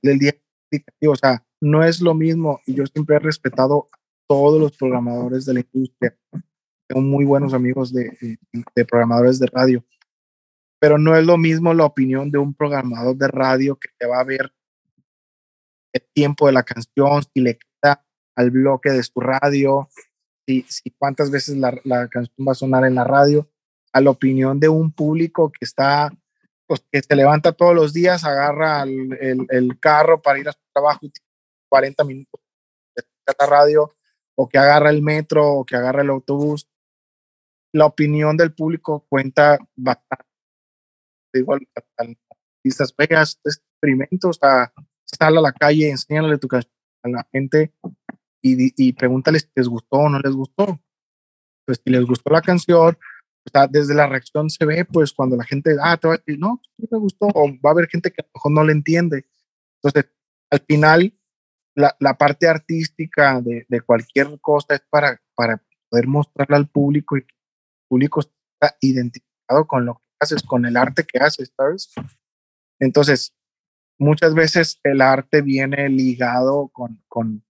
[0.03, 0.35] el día,
[1.09, 3.99] o sea, no es lo mismo y yo siempre he respetado a
[4.29, 6.17] todos los programadores de la industria.
[6.89, 9.85] Tengo muy buenos amigos de, de programadores de radio
[10.83, 14.19] pero no es lo mismo la opinión de un programador de radio que te va
[14.19, 14.53] a ver
[15.93, 19.89] el tiempo de la canción, si le quita al bloque de su radio,
[20.47, 23.49] si, si cuántas veces la, la, canción va a sonar en la radio,
[23.93, 26.11] a la opinión de un público que está,
[26.67, 30.53] pues que se levanta todos los días, agarra el, el, el carro para ir a
[30.53, 31.13] su trabajo y
[31.69, 32.41] 40 minutos
[32.95, 33.95] de la radio,
[34.35, 36.69] o que agarra el metro, o que agarra el autobús.
[37.73, 40.27] La opinión del público cuenta bastante
[41.35, 41.67] igual
[41.97, 44.73] artistas, pegas experimentos, a,
[45.05, 46.73] sal a la calle, enséñale tu canción
[47.03, 47.73] a la gente
[48.43, 50.81] y, y pregúntales si les gustó o no les gustó.
[51.65, 52.99] Pues si les gustó la canción,
[53.45, 56.39] o desde la reacción se ve, pues cuando la gente, ah, te va a decir,
[56.39, 58.73] no, no me gustó, o va a haber gente que a lo mejor no le
[58.73, 59.27] entiende.
[59.83, 60.13] Entonces,
[60.51, 61.19] al final,
[61.75, 67.17] la, la parte artística de, de, cualquier cosa es para, para poder mostrarla al público
[67.17, 67.27] y el
[67.89, 71.93] público está identificado con lo que haces, con el arte que haces, ¿sabes?
[72.79, 73.35] Entonces,
[73.99, 77.45] muchas veces el arte viene ligado con, con,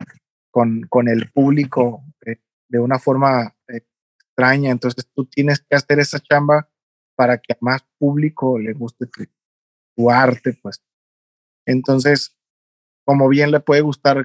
[0.52, 2.36] con, con el público eh,
[2.68, 3.80] de una forma eh,
[4.20, 6.68] extraña, entonces tú tienes que hacer esa chamba
[7.16, 9.24] para que a más público le guste tu,
[9.96, 10.80] tu arte, pues.
[11.66, 12.36] Entonces,
[13.04, 14.24] como bien le puede gustar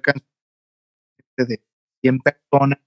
[1.38, 1.62] de
[2.02, 2.80] 100 personas,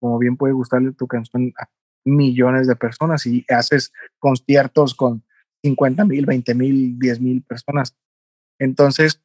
[0.00, 1.68] como bien puede gustarle tu canción a
[2.04, 5.24] millones de personas y haces conciertos con
[5.62, 7.96] 50 mil, 20 mil, 10 mil personas.
[8.58, 9.22] Entonces,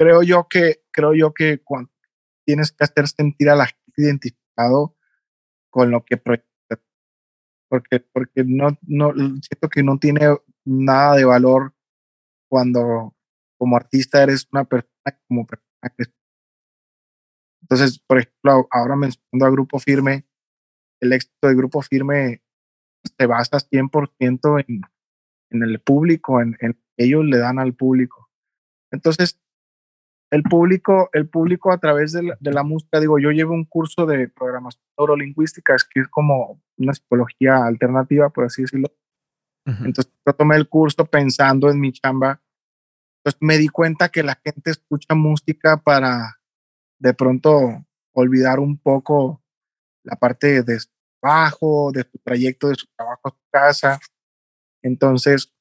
[0.00, 1.90] creo yo que, creo yo que cuando
[2.46, 4.96] tienes que hacer sentir a la gente identificado
[5.68, 6.78] con lo que proyectas,
[7.68, 11.74] porque, porque no, no, siento que no tiene nada de valor
[12.48, 13.14] cuando
[13.58, 14.90] como artista eres una persona
[15.28, 15.70] como persona
[17.62, 20.26] entonces, por ejemplo, ahora mencionando a Grupo Firme,
[21.00, 22.42] el éxito del grupo firme
[23.16, 24.80] se basa 100% en,
[25.50, 28.28] en el público, en, en ellos le dan al público.
[28.90, 29.40] Entonces,
[30.30, 33.64] el público, el público a través de la, de la, música, digo, yo llevo un
[33.64, 38.92] curso de programación neurolingüística, es que es como una psicología alternativa, por así decirlo.
[39.66, 42.40] Entonces, yo tomé el curso pensando en mi chamba.
[43.18, 46.40] Entonces, me di cuenta que la gente escucha música para
[46.98, 49.42] de pronto olvidar un poco
[50.02, 50.88] la parte de su
[51.20, 54.00] trabajo, de su trayecto, de su trabajo a su casa.
[54.82, 55.52] Entonces,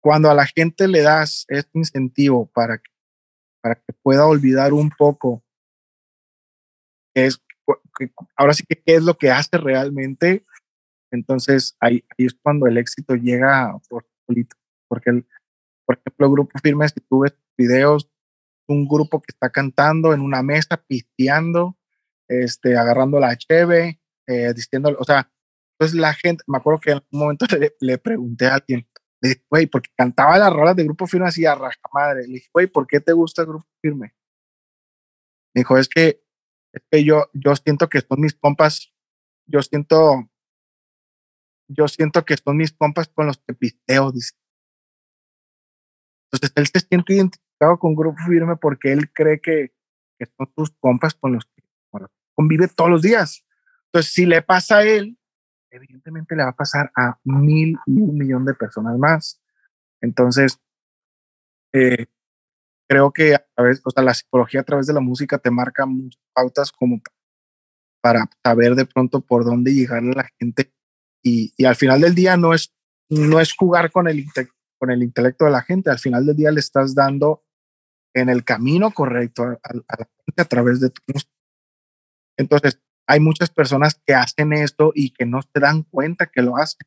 [0.00, 2.91] cuando a la gente le das este incentivo para que,
[3.62, 5.42] para que pueda olvidar un poco,
[7.14, 7.40] es,
[8.36, 10.44] ahora sí que es lo que hace realmente,
[11.12, 14.06] entonces ahí, es cuando el éxito llega por.
[14.88, 15.26] Porque, el,
[15.86, 18.10] por ejemplo, grupo firme, si tú ves videos,
[18.66, 21.76] un grupo que está cantando en una mesa, pisteando,
[22.28, 25.30] este, agarrando la cheve, eh, diciendo, o sea,
[25.78, 27.46] pues la gente, me acuerdo que en un momento
[27.80, 28.86] le, pregunté a alguien,
[29.22, 32.26] le dije, güey, porque cantaba las rolas de Grupo Firme así a raja madre.
[32.26, 34.14] Le dije, güey, ¿por qué te gusta Grupo Firme?
[35.54, 36.24] Me dijo, es que,
[36.72, 38.92] es que yo, yo siento que son mis compas,
[39.46, 40.28] yo siento,
[41.68, 44.32] yo siento que son mis compas con los que pisteo, dice.
[46.26, 49.72] Entonces él se siente identificado con Grupo Firme porque él cree que,
[50.18, 51.62] que son sus compas con los, que,
[52.34, 53.44] convive todos los días.
[53.86, 55.18] Entonces, si le pasa a él,
[55.72, 59.40] evidentemente le va a pasar a mil y un millón de personas más.
[60.00, 60.60] Entonces,
[61.72, 62.06] eh,
[62.88, 65.86] creo que a través, o sea, la psicología a través de la música te marca
[65.86, 67.00] muchas pautas como
[68.02, 70.72] para saber de pronto por dónde llegar a la gente
[71.22, 72.74] y, y, al final del día no es,
[73.08, 74.26] no es jugar con el,
[74.78, 77.44] con el intelecto de la gente, al final del día le estás dando
[78.12, 81.30] en el camino correcto a, a la gente a través de tu música.
[82.36, 86.56] Entonces, hay muchas personas que hacen esto y que no se dan cuenta que lo
[86.56, 86.86] hacen.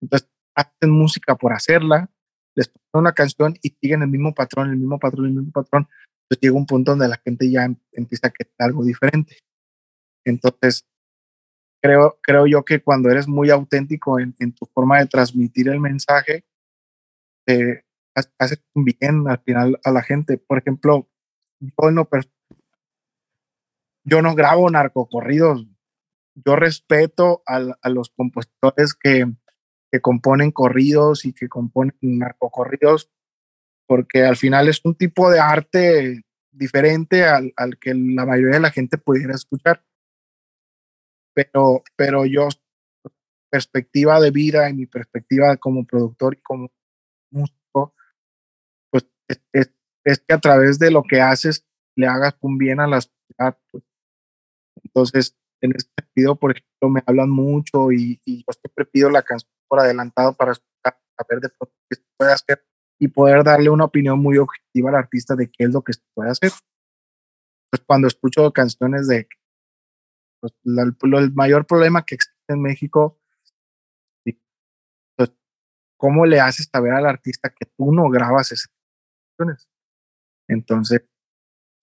[0.00, 2.10] Entonces, hacen música por hacerla,
[2.56, 5.88] les ponen una canción y siguen el mismo patrón, el mismo patrón, el mismo patrón.
[6.22, 9.38] Entonces llega un punto donde la gente ya em, empieza a querer algo diferente.
[10.24, 10.86] Entonces,
[11.82, 15.80] creo, creo yo que cuando eres muy auténtico en, en tu forma de transmitir el
[15.80, 16.44] mensaje,
[17.46, 17.82] eh,
[18.38, 20.38] hace bien al final a la gente.
[20.38, 21.08] Por ejemplo,
[21.60, 22.08] yo no,
[24.04, 25.66] yo no grabo narcocorridos.
[26.34, 29.26] Yo respeto a, los compositores que,
[29.90, 33.10] que componen corridos y que componen narcocorridos,
[33.86, 38.60] porque al final es un tipo de arte diferente al, al, que la mayoría de
[38.60, 39.84] la gente pudiera escuchar.
[41.34, 42.48] Pero, pero yo,
[43.50, 46.72] perspectiva de vida y mi perspectiva como productor y como
[47.30, 47.94] músico,
[48.90, 52.88] pues es, es, que a través de lo que haces le hagas un bien a
[52.88, 53.56] la sociedad.
[53.70, 53.84] Pues.
[54.82, 59.22] Entonces, en ese sentido, por ejemplo, me hablan mucho y, y yo siempre pido la
[59.22, 61.48] canción por adelantado para saber de
[61.88, 62.64] qué se puede hacer
[62.98, 66.02] y poder darle una opinión muy objetiva al artista de qué es lo que se
[66.14, 66.52] puede hacer.
[67.70, 69.28] Pues cuando escucho canciones de
[70.40, 73.18] pues, el mayor problema que existe en México,
[75.16, 75.32] pues,
[75.96, 78.70] ¿cómo le haces saber al artista que tú no grabas esas
[79.36, 79.68] canciones?
[80.48, 81.02] Entonces,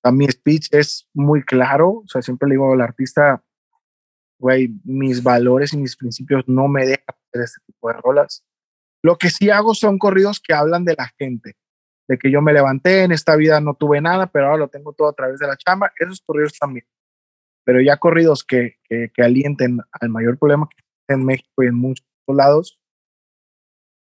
[0.04, 3.44] a mi speech es muy claro, o sea, siempre le digo al artista,
[4.40, 8.44] güey, mis valores y mis principios no me dejan hacer este tipo de rolas.
[9.04, 11.56] Lo que sí hago son corridos que hablan de la gente,
[12.08, 14.94] de que yo me levanté, en esta vida no tuve nada, pero ahora lo tengo
[14.94, 16.86] todo a través de la chamba, esos corridos también.
[17.64, 21.68] Pero ya corridos que, que, que alienten al mayor problema que existe en México y
[21.68, 22.80] en muchos lados,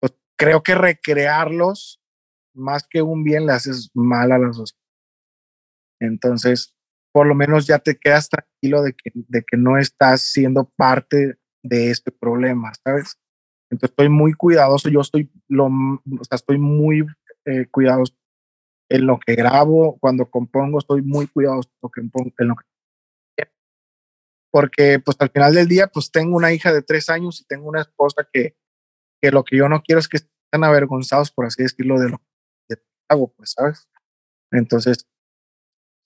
[0.00, 2.02] pues creo que recrearlos,
[2.52, 4.85] más que un bien, le haces mal a la sociedad.
[6.00, 6.74] Entonces,
[7.12, 11.38] por lo menos ya te quedas tranquilo de que, de que no estás siendo parte
[11.62, 13.16] de este problema, ¿sabes?
[13.70, 17.04] Entonces estoy muy cuidadoso, yo estoy, lo, o sea, estoy muy
[17.46, 18.14] eh, cuidadoso
[18.88, 22.00] en lo que grabo, cuando compongo, estoy muy cuidadoso en lo que,
[22.38, 22.64] en lo que
[24.56, 27.68] porque pues al final del día pues tengo una hija de tres años y tengo
[27.68, 28.56] una esposa que,
[29.20, 32.18] que lo que yo no quiero es que estén avergonzados, por así decirlo, de lo
[32.66, 32.76] que
[33.10, 33.86] hago, pues, ¿sabes?
[34.50, 35.06] Entonces,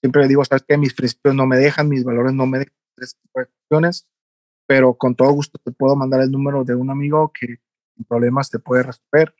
[0.01, 2.73] siempre le digo, sabes que mis principios no me dejan, mis valores no me dejan
[2.97, 4.05] estas
[4.67, 7.59] pero con todo gusto te puedo mandar el número de un amigo que
[7.93, 9.35] sin problemas te puede resolver.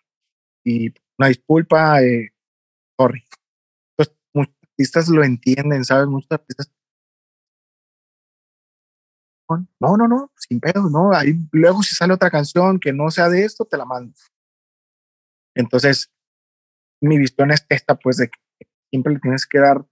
[0.66, 2.34] Y una disculpa, eh,
[3.00, 3.24] sorry.
[3.96, 6.08] Pues muchos artistas lo entienden, ¿sabes?
[6.08, 6.70] Muchos artistas.
[9.80, 11.14] No, no, no, sin pedo, no.
[11.14, 14.14] Ahí, luego si sale otra canción que no sea de esto, te la mando.
[15.56, 16.12] Entonces,
[17.02, 18.40] mi visión es esta, pues, de que
[18.90, 19.86] siempre le tienes que dar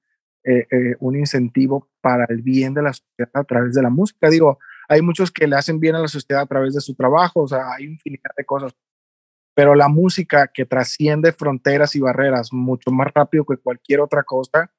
[0.43, 4.29] eh, eh, un incentivo para el bien de la sociedad a través de la música.
[4.29, 7.41] Digo, hay muchos que le hacen bien a la sociedad a través de su trabajo,
[7.41, 8.73] o sea, hay infinidad de cosas,
[9.53, 14.71] pero la música que trasciende fronteras y barreras mucho más rápido que cualquier otra cosa,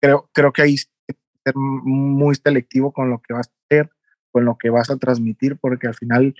[0.00, 3.90] creo, creo que hay que ser muy selectivo con lo que vas a hacer,
[4.32, 6.34] con lo que vas a transmitir, porque al final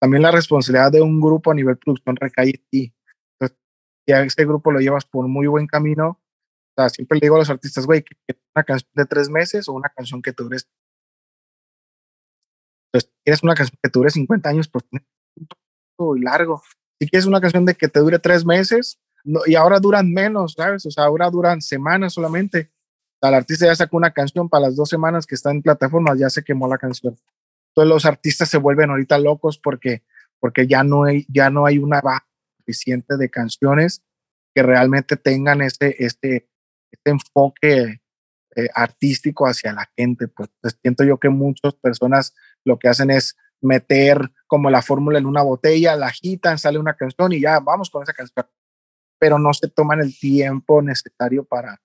[0.00, 2.94] también la responsabilidad de un grupo a nivel producción recae en ti.
[4.06, 6.20] Si a ese grupo lo llevas por muy buen camino,
[6.88, 8.16] siempre le digo a los artistas, güey, que,
[8.54, 10.58] una canción de tres meses o una canción que dure.
[12.92, 14.84] Entonces, si quieres una canción que dure 50 años, pues
[15.98, 16.62] muy largo.
[17.00, 18.98] Si quieres una canción de que te dure tres meses,
[19.46, 20.86] y ahora duran menos, ¿sabes?
[20.86, 22.70] O sea, ahora duran semanas solamente.
[23.16, 25.62] O sea, el artista ya sacó una canción para las dos semanas que está en
[25.62, 27.18] plataformas, ya se quemó la canción.
[27.70, 30.04] Entonces los artistas se vuelven ahorita locos porque,
[30.38, 32.24] porque ya, no hay, ya no hay una base
[32.58, 34.02] suficiente de canciones
[34.54, 36.48] que realmente tengan este, este,
[36.90, 38.00] este enfoque
[38.56, 40.28] eh, artístico hacia la gente.
[40.28, 42.34] Pues, pues, siento yo que muchas personas
[42.64, 46.94] lo que hacen es meter como la fórmula en una botella, la agitan, sale una
[46.94, 48.46] canción y ya vamos con esa canción.
[49.18, 51.80] Pero no se toman el tiempo necesario para,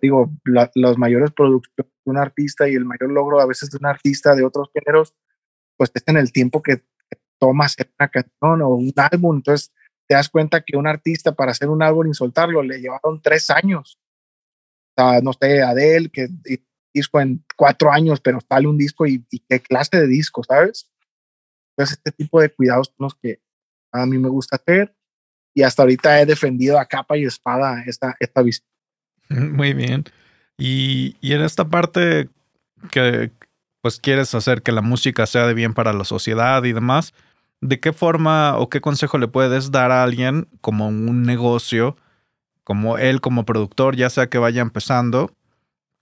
[0.00, 0.30] digo,
[0.74, 4.34] los mayores productos de un artista y el mayor logro a veces de un artista
[4.34, 5.14] de otros géneros,
[5.76, 6.82] pues es en el tiempo que
[7.38, 9.36] toma hacer una canción o un álbum.
[9.36, 9.72] Entonces,
[10.08, 13.50] te das cuenta que un artista para hacer un álbum y soltarlo le llevaron tres
[13.50, 14.00] años.
[14.96, 16.28] O sea, no sé, Adele, que
[16.92, 20.90] disco en cuatro años, pero sale un disco y, qué clase de disco, ¿sabes?
[21.76, 23.40] Entonces, este tipo de cuidados son los que
[23.92, 24.94] a mí me gusta hacer
[25.54, 28.66] y hasta ahorita he defendido a capa y espada esta, esta visión.
[29.28, 30.04] Muy bien.
[30.56, 32.28] Y, y en esta parte
[32.90, 33.30] que
[33.82, 37.14] pues quieres hacer que la música sea de bien para la sociedad y demás,
[37.60, 41.96] ¿de qué forma o qué consejo le puedes dar a alguien como un negocio,
[42.64, 45.30] como él como productor, ya sea que vaya empezando?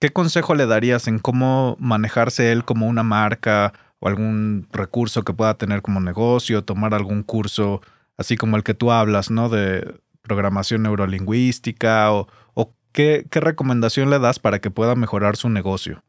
[0.00, 5.32] ¿Qué consejo le darías en cómo manejarse él como una marca o algún recurso que
[5.32, 7.80] pueda tener como negocio, tomar algún curso,
[8.18, 9.48] así como el que tú hablas, ¿no?
[9.48, 12.28] De programación neurolingüística o,
[12.92, 16.02] qué, qué recomendación le das para que pueda mejorar su negocio?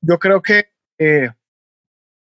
[0.00, 1.30] Yo creo que eh,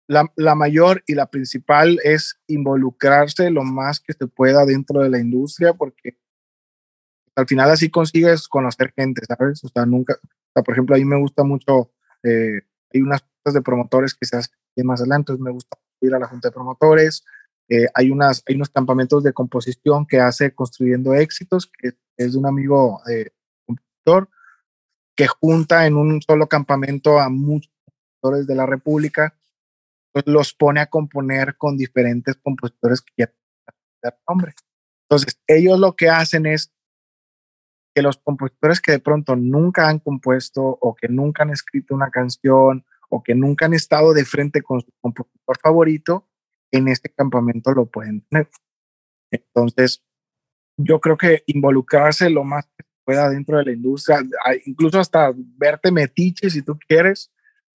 [0.09, 5.19] la, mayor y la principal es involucrarse lo más que se pueda dentro de la
[5.19, 6.19] industria, porque
[7.35, 9.63] al final así consigues conocer gente, ¿sabes?
[9.65, 11.91] O sea, nunca, o sea, por ejemplo, a mí me gusta mucho,
[12.23, 12.63] eh,
[12.95, 14.55] hay unas de promotores que se hacen
[14.85, 17.25] más adelante, me gusta ir a la junta de promotores,
[17.69, 22.39] eh, hay, unas, hay unos campamentos de composición que hace Construyendo Éxitos, que es de
[22.39, 23.31] un amigo eh,
[23.67, 24.29] compositor,
[25.17, 29.36] que junta en un solo campamento a muchos compositores de la República
[30.17, 33.35] pues, los pone a componer con diferentes compositores que quieren
[34.03, 34.55] dar nombre.
[35.03, 36.73] Entonces, ellos lo que hacen es
[37.95, 42.11] que los compositores que de pronto nunca han compuesto o que nunca han escrito una
[42.11, 46.27] canción o que nunca han estado de frente con su compositor favorito,
[46.73, 48.49] en este campamento lo pueden tener.
[49.31, 50.03] Entonces,
[50.79, 54.21] yo creo que involucrarse lo más que pueda dentro de la industria,
[54.65, 57.31] incluso hasta verte metiche si tú quieres,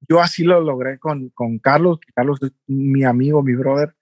[0.07, 3.95] yo así lo logré con, con Carlos, Carlos es mi amigo, mi brother.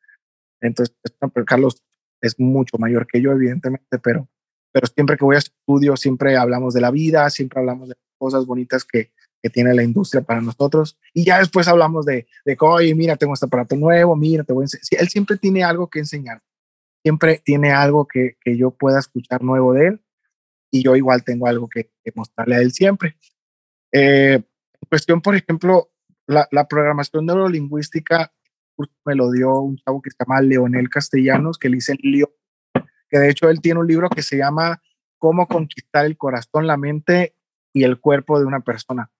[0.61, 0.95] Entonces,
[1.33, 1.83] pero Carlos
[2.21, 4.27] es mucho mayor que yo, evidentemente, pero,
[4.71, 8.45] pero siempre que voy a estudio, siempre hablamos de la vida, siempre hablamos de cosas
[8.45, 10.97] bonitas que, que tiene la industria para nosotros.
[11.13, 14.65] Y ya después hablamos de, de oye, mira, tengo este aparato nuevo, mira, te voy
[14.65, 16.41] a él siempre tiene algo que enseñar.
[17.03, 20.01] Siempre tiene algo que, que yo pueda escuchar nuevo de él.
[20.71, 23.17] Y yo igual tengo algo que, que mostrarle a él siempre.
[23.91, 24.43] Eh,
[24.89, 25.88] cuestión, por ejemplo,
[26.29, 28.31] la, la programación neurolingüística
[29.05, 32.33] me lo dio un chavo que se llama Leonel Castellanos, que le dice Leo,
[33.09, 34.81] que de hecho él tiene un libro que se llama
[35.17, 37.35] Cómo conquistar el corazón, la mente
[37.73, 39.11] y el cuerpo de una persona.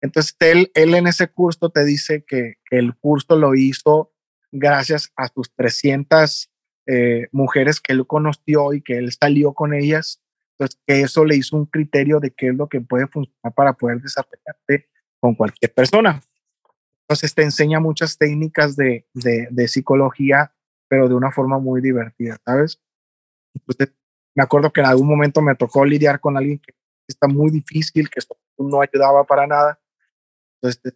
[0.00, 4.14] Entonces, él, él en ese curso te dice que, el curso lo hizo
[4.50, 6.50] gracias a sus 300
[6.86, 10.22] eh, mujeres que él conoció y que él salió con ellas
[10.60, 13.72] entonces, que eso le hizo un criterio de qué es lo que puede funcionar para
[13.72, 14.88] poder desarrollarte
[15.20, 16.22] con cualquier persona.
[17.02, 20.54] Entonces, te enseña muchas técnicas de, de, psicología,
[20.88, 22.80] pero de una forma muy divertida, ¿sabes?
[23.54, 23.94] Entonces,
[24.34, 26.72] me acuerdo que en algún momento me tocó lidiar con alguien que
[27.08, 28.20] está muy difícil, que
[28.58, 29.80] no ayudaba para nada.
[30.62, 30.94] Entonces,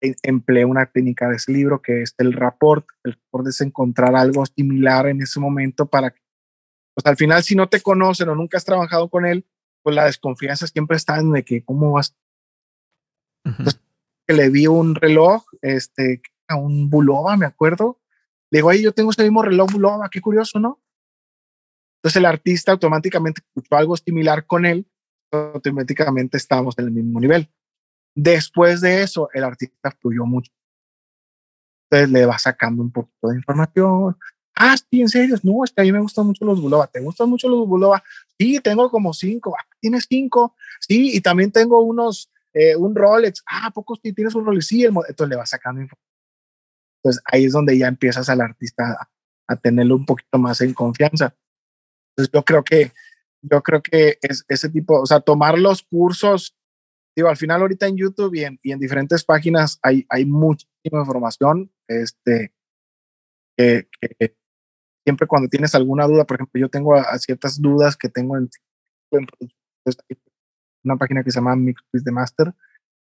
[0.00, 2.86] em, empleé una técnica de ese libro que es el rapport.
[3.04, 6.20] El rapport es encontrar algo similar en ese momento para que
[6.96, 9.46] pues al final si no te conocen o nunca has trabajado con él,
[9.82, 12.16] pues la desconfianza siempre está en de que cómo vas.
[14.26, 18.00] Que le vi un reloj, este, a un Bulova, me acuerdo.
[18.50, 20.80] Le digo, ahí yo tengo ese mismo reloj Bulova, qué curioso, ¿no?
[21.98, 24.86] Entonces el artista automáticamente escuchó algo similar con él,
[25.32, 27.48] automáticamente estábamos en el mismo nivel.
[28.14, 30.52] Después de eso, el artista fluyó mucho.
[31.90, 34.16] Entonces le va sacando un poquito de información,
[34.58, 35.36] Ah, sí, en serio.
[35.42, 36.86] No, es que a mí me gustan mucho los Bulova.
[36.86, 38.02] ¿Te gustan mucho los Bulova?
[38.38, 39.54] Sí, tengo como cinco.
[39.58, 40.56] Ah, ¿Tienes cinco?
[40.80, 43.42] Sí, y también tengo unos, eh, un Rolex.
[43.46, 44.66] Ah, pocos tienes un Rolex?
[44.66, 46.10] Sí, entonces le vas sacando información.
[46.98, 49.08] Entonces ahí es donde ya empiezas al artista
[49.46, 51.36] a, tenerlo un poquito más en confianza.
[52.10, 52.92] Entonces yo creo que,
[53.42, 56.56] yo creo que es ese tipo, o sea, tomar los cursos,
[57.14, 61.00] digo, al final ahorita en YouTube y en, y en diferentes páginas hay, hay muchísima
[61.00, 62.54] información, este,
[63.56, 64.34] que, que,
[65.04, 68.48] siempre cuando tienes alguna duda, por ejemplo, yo tengo a, ciertas dudas que tengo en,
[70.86, 72.54] una página que se llama Mix de Master,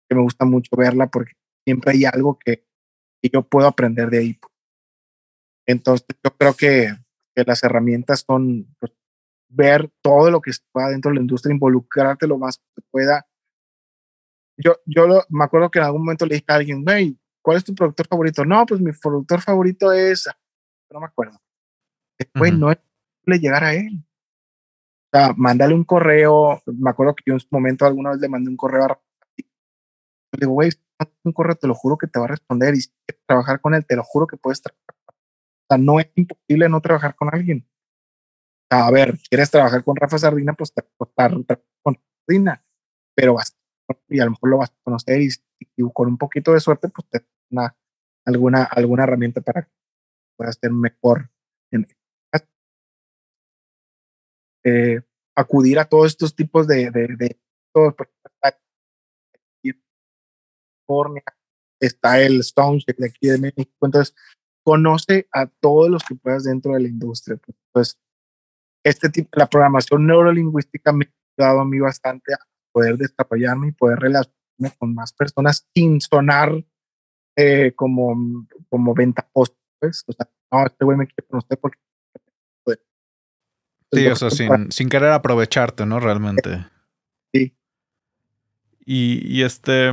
[0.08, 1.34] que me gusta mucho verla porque
[1.66, 2.66] siempre hay algo que,
[3.32, 4.40] yo puedo aprender de ahí.
[5.66, 6.94] Entonces, yo creo que,
[7.34, 8.92] que las herramientas son pues,
[9.48, 13.26] ver todo lo que se pueda dentro de la industria, involucrarte lo más que pueda.
[14.58, 17.64] Yo, yo me acuerdo que en algún momento le dije a alguien, hey, ¿cuál es
[17.64, 18.44] tu productor favorito?
[18.44, 20.28] No, pues mi productor favorito es,
[20.92, 21.40] no me acuerdo
[22.24, 24.04] después no es posible llegar a él.
[25.14, 26.62] Sea, mándale un correo.
[26.66, 29.00] Me acuerdo que yo en su momento alguna vez le mandé un correo a
[29.38, 30.72] le digo, güey,
[31.24, 33.76] un correo, te lo juro que te va a responder y si quieres trabajar con
[33.76, 34.96] él, te lo juro que puedes trabajar.
[35.08, 37.68] O sea, no es imposible no trabajar con alguien.
[38.72, 41.32] a ver, quieres trabajar con Rafa Sardina, pues te va a costar
[41.84, 42.66] con Sardina,
[43.16, 43.56] pero vas,
[44.10, 45.30] y a lo mejor lo vas a conocer y,
[45.94, 47.76] con un poquito de suerte, pues te una,
[48.26, 49.72] alguna, alguna herramienta para que
[50.36, 51.30] puedas ser mejor
[51.72, 51.86] en
[54.64, 55.02] eh,
[55.36, 57.38] acudir a todos estos tipos de, de, de
[61.80, 64.16] está el Soundcheck de aquí de México, entonces
[64.64, 67.40] conoce a todos los que puedas dentro de la industria.
[67.72, 68.00] Pues,
[68.86, 71.06] este tipo, la programación neurolingüística me
[71.38, 72.40] ha dado a mí bastante a
[72.72, 76.52] poder desarrollarme y poder relacionarme con más personas sin sonar
[77.38, 79.56] eh, como, como ventajoso.
[79.80, 80.04] Pues.
[80.08, 81.80] O sea, no, este güey me quiere conocer porque.
[83.94, 86.00] Sí, o sea, sin, sin, querer aprovecharte, ¿no?
[86.00, 86.66] Realmente.
[87.34, 87.54] Sí.
[88.86, 89.92] Y, y este.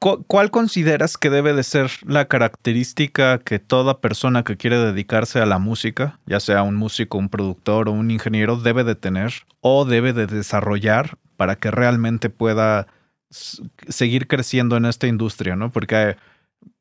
[0.00, 5.46] ¿Cuál consideras que debe de ser la característica que toda persona que quiere dedicarse a
[5.46, 9.84] la música, ya sea un músico, un productor o un ingeniero, debe de tener o
[9.84, 12.86] debe de desarrollar para que realmente pueda
[13.30, 15.72] seguir creciendo en esta industria, ¿no?
[15.72, 16.16] Porque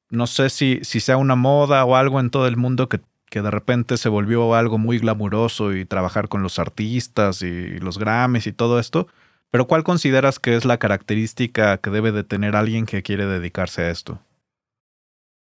[0.10, 3.42] no sé si, si sea una moda o algo en todo el mundo que, que
[3.42, 8.48] de repente se volvió algo muy glamuroso y trabajar con los artistas y los Grammys
[8.48, 9.08] y todo esto,
[9.52, 13.84] pero ¿cuál consideras que es la característica que debe de tener alguien que quiere dedicarse
[13.84, 14.22] a esto?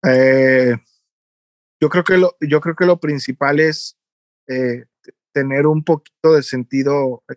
[0.05, 0.75] Eh,
[1.81, 3.97] yo, creo que lo, yo creo que lo principal es
[4.47, 4.85] eh,
[5.31, 7.35] tener un poquito de sentido eh,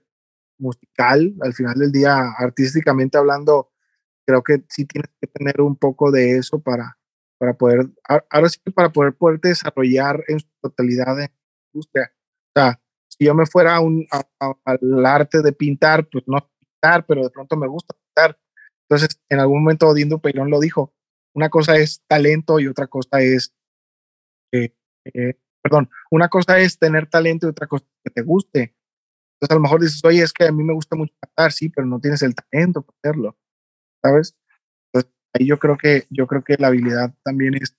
[0.59, 1.35] musical.
[1.41, 3.71] Al final del día, artísticamente hablando,
[4.27, 6.99] creo que sí tienes que tener un poco de eso para,
[7.39, 7.87] para poder,
[8.31, 11.33] ahora sí que para poder desarrollar en su totalidad en la
[11.73, 12.13] industria.
[12.55, 14.07] O sea, si yo me fuera un,
[14.65, 16.39] al arte de pintar, pues no
[17.07, 18.39] pero de pronto me gusta pintar.
[18.89, 20.95] Entonces, en algún momento Dindo Peirón lo dijo,
[21.35, 23.55] una cosa es talento y otra cosa es,
[24.53, 28.77] eh, eh, perdón, una cosa es tener talento y otra cosa es que te guste.
[29.35, 31.69] Entonces, a lo mejor dices, oye, es que a mí me gusta mucho cantar, sí,
[31.69, 33.37] pero no tienes el talento para hacerlo,
[34.03, 34.37] ¿sabes?
[35.39, 37.77] Ahí yo creo que, yo creo que la habilidad también es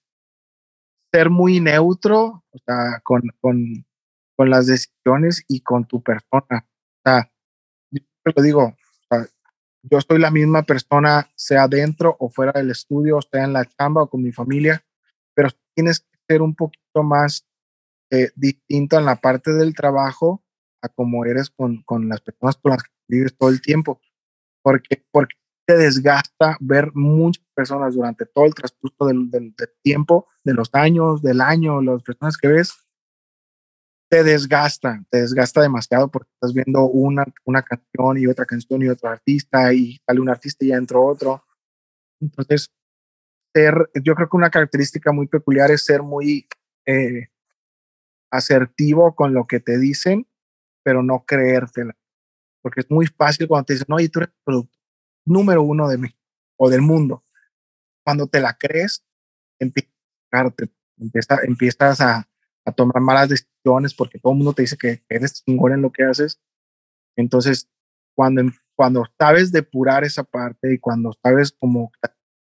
[1.11, 3.85] ser muy neutro, o sea, con, con,
[4.35, 6.65] con las decisiones y con tu persona.
[6.65, 7.31] O sea,
[7.91, 8.01] yo
[8.35, 8.75] lo digo,
[9.89, 14.03] yo soy la misma persona, sea dentro o fuera del estudio, sea en la chamba
[14.03, 14.84] o con mi familia,
[15.34, 17.47] pero tienes que ser un poquito más
[18.11, 20.43] eh, distinto en la parte del trabajo
[20.81, 23.99] a como eres con, con, las personas con las que vives todo el tiempo,
[24.61, 25.35] porque, porque
[25.68, 30.69] te desgasta ver muchas personas durante todo el transcurso del, del, del tiempo, de los
[30.72, 32.88] años, del año, las personas que ves,
[34.10, 38.88] te desgasta, te desgasta demasiado porque estás viendo una, una canción y otra canción y
[38.88, 41.44] otro artista y sale un artista y ya entró otro.
[42.22, 42.72] Entonces,
[43.53, 46.48] ser, yo creo que una característica muy peculiar es ser muy
[46.85, 47.27] eh,
[48.31, 50.26] asertivo con lo que te dicen,
[50.81, 51.94] pero no creértela.
[52.61, 54.77] Porque es muy fácil cuando te dicen, oye, tú eres el producto
[55.28, 56.20] número uno de México
[56.58, 57.24] o del mundo.
[58.04, 59.04] Cuando te la crees,
[59.60, 59.90] empiezas,
[61.44, 62.28] empiezas a,
[62.66, 65.91] a tomar malas decisiones porque todo el mundo te dice que eres chingón en lo
[65.91, 66.40] que haces.
[67.16, 67.70] Entonces,
[68.16, 68.44] cuando,
[68.76, 71.91] cuando sabes depurar esa parte y cuando sabes cómo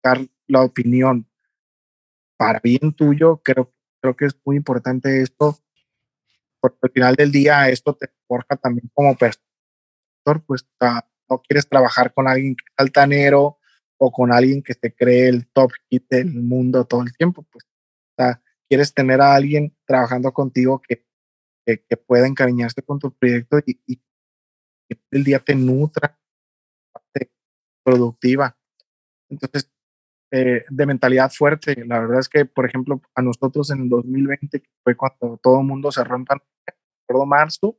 [0.02, 1.28] dar la opinión
[2.36, 5.58] para bien tuyo, creo, creo que es muy importante esto,
[6.60, 9.44] porque al final del día esto te forja también como persona.
[10.46, 10.66] Pues
[11.28, 13.58] no quieres trabajar con alguien que es altanero
[13.98, 17.44] o con alguien que se cree el top hit del mundo todo el tiempo.
[17.50, 17.64] Pues,
[18.18, 21.04] o quieres tener a alguien trabajando contigo que,
[21.64, 23.96] que, pueda encariñarse con tu proyecto y, y,
[24.88, 26.18] que el día te nutra,
[26.92, 27.30] parte
[27.84, 28.56] productiva.
[29.28, 29.70] Entonces,
[30.32, 31.84] eh, de mentalidad fuerte.
[31.86, 35.60] La verdad es que, por ejemplo, a nosotros en el 2020, que fue cuando todo
[35.60, 37.78] el mundo cerró en recuerdo marzo,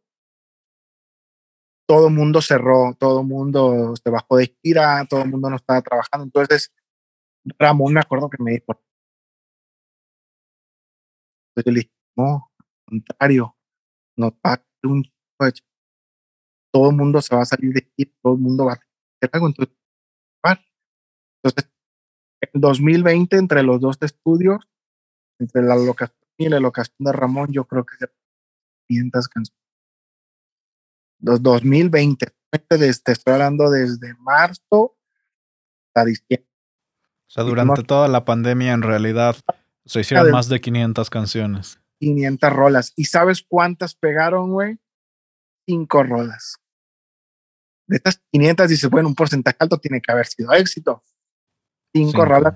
[1.88, 6.26] todo mundo cerró, todo mundo se bajó de gira, todo el mundo no estaba trabajando.
[6.26, 6.74] Entonces,
[7.58, 8.80] Ramón me acuerdo que me dijo,
[11.56, 13.56] yo dije, no, al contrario,
[14.18, 15.04] no va un
[16.72, 19.30] todo el mundo se va a salir de aquí, todo el mundo va a hacer
[19.34, 19.48] algo.
[19.48, 19.76] Entonces,
[21.44, 21.72] entonces,
[22.42, 24.68] en 2020, entre los dos estudios,
[25.40, 28.06] entre la locación y la locación de Ramón, yo creo que
[28.88, 29.67] 500 canciones.
[31.20, 32.28] Los 2020,
[32.70, 34.98] te estoy hablando desde marzo
[35.88, 36.48] hasta diciembre.
[37.28, 39.36] O sea, durante toda la pandemia, en realidad,
[39.86, 41.80] se hicieron más de 500 canciones.
[42.00, 42.94] 500 rolas.
[42.96, 44.80] ¿Y sabes cuántas pegaron, güey?
[45.66, 46.58] Cinco rolas.
[47.88, 51.04] De estas 500 dices, bueno, un porcentaje alto tiene que haber sido éxito.
[51.94, 52.56] Cinco, rolas.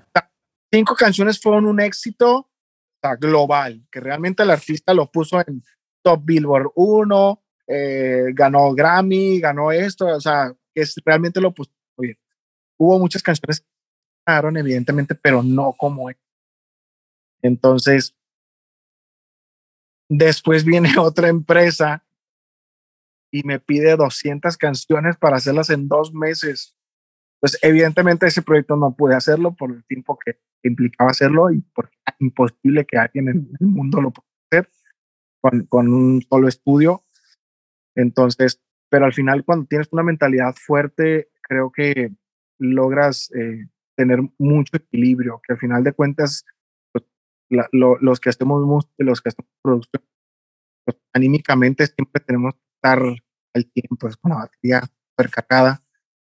[0.72, 2.50] Cinco canciones fueron un éxito
[3.20, 5.64] global, que realmente el artista lo puso en,
[6.04, 7.44] top Billboard 1,
[7.74, 11.70] eh, ganó Grammy, ganó esto, o sea, es realmente lo pues,
[12.78, 13.68] Hubo muchas canciones que
[14.26, 16.18] ganaron, evidentemente, pero no como él.
[17.44, 18.16] Entonces,
[20.10, 22.04] después viene otra empresa
[23.32, 26.76] y me pide 200 canciones para hacerlas en dos meses.
[27.40, 31.96] Pues evidentemente ese proyecto no pude hacerlo por el tiempo que implicaba hacerlo y porque
[32.06, 34.70] era imposible que alguien en el mundo lo pueda hacer
[35.40, 37.04] con, con un solo estudio.
[37.96, 42.12] Entonces, pero al final cuando tienes una mentalidad fuerte, creo que
[42.60, 46.46] logras eh, tener mucho equilibrio, que al final de cuentas
[46.92, 47.06] pues,
[47.72, 50.04] los que estemos los que estamos producción,
[50.86, 53.00] pues, anímicamente siempre tenemos que estar
[53.54, 55.84] al tiempo, es con la batería supercargada.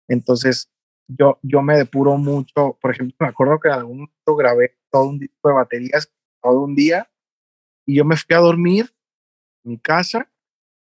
[0.08, 0.70] Entonces,
[1.08, 2.78] yo, yo me depuro mucho.
[2.80, 6.12] Por ejemplo, me acuerdo que en algún momento grabé todo un disco de baterías
[6.42, 7.08] todo un día
[7.86, 8.92] y yo me fui a dormir
[9.64, 10.31] en mi casa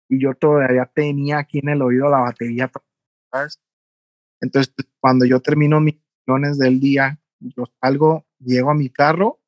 [0.08, 2.70] y yo todavía tenía aquí en el oído la batería.
[4.40, 9.40] Entonces, cuando yo termino mis sesiones del día, yo salgo, llego a mi carro,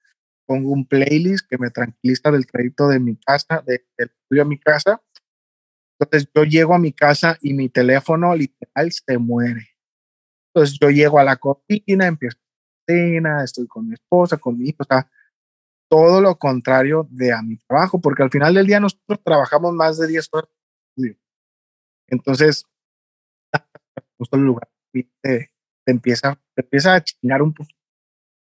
[0.47, 4.47] pongo un playlist que me tranquiliza del trayecto de mi casa, de, del estudio a
[4.47, 5.03] mi casa.
[5.99, 9.71] Entonces, yo llego a mi casa y mi teléfono literal se muere
[10.55, 14.69] entonces yo llego a la cocina, empiezo a cena, estoy con mi esposa, con mi
[14.69, 15.09] hijo, o sea,
[15.91, 19.99] todo lo contrario de a mi trabajo, porque al final del día nosotros trabajamos más
[19.99, 20.51] de 10 horas.
[22.07, 22.65] Entonces,
[24.19, 24.71] justo el lugar
[25.21, 25.51] te,
[25.87, 27.71] empieza, te empieza a chingar un poco.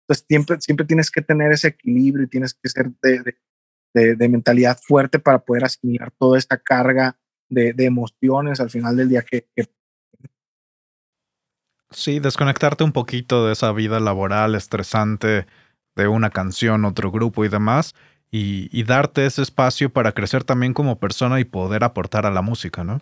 [0.03, 4.79] Entonces, siempre, siempre tienes que tener ese equilibrio y tienes que ser de, de, mentalidad
[4.79, 7.19] fuerte para poder asimilar toda esta carga
[7.49, 9.65] de, emociones al final del día que, que
[11.93, 15.47] Sí, desconectarte un poquito de esa vida laboral estresante
[15.97, 17.95] de una canción, otro grupo y demás,
[18.33, 22.85] y, darte ese espacio para crecer también como persona y poder aportar a la música,
[22.85, 23.01] ¿no?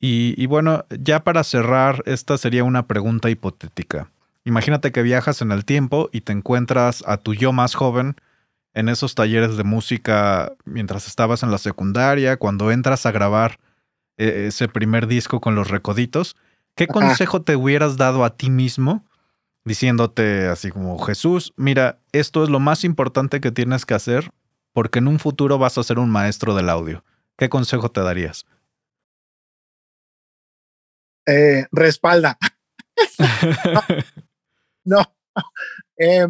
[0.00, 4.10] Y, y bueno, ya para cerrar, esta sería una pregunta hipotética.
[4.44, 8.14] Imagínate que viajas en el tiempo y te encuentras a tu yo más joven
[8.74, 13.58] en esos talleres de música mientras estabas en la secundaria, cuando entras a grabar
[14.18, 16.36] eh, ese primer disco con los recoditos
[16.74, 19.04] ¿Qué consejo te hubieras dado a ti mismo
[19.64, 24.30] diciéndote así como, Jesús, mira, esto es lo más importante que tienes que hacer
[24.72, 27.04] porque en un futuro vas a ser un maestro del audio?
[27.36, 28.46] ¿Qué consejo te darías?
[31.26, 32.36] Eh, respalda.
[34.84, 35.00] no.
[35.96, 36.26] Eh,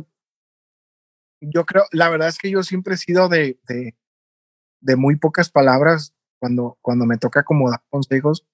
[1.40, 3.96] yo creo, la verdad es que yo siempre he sido de, de,
[4.80, 8.46] de muy pocas palabras cuando, cuando me toca como dar consejos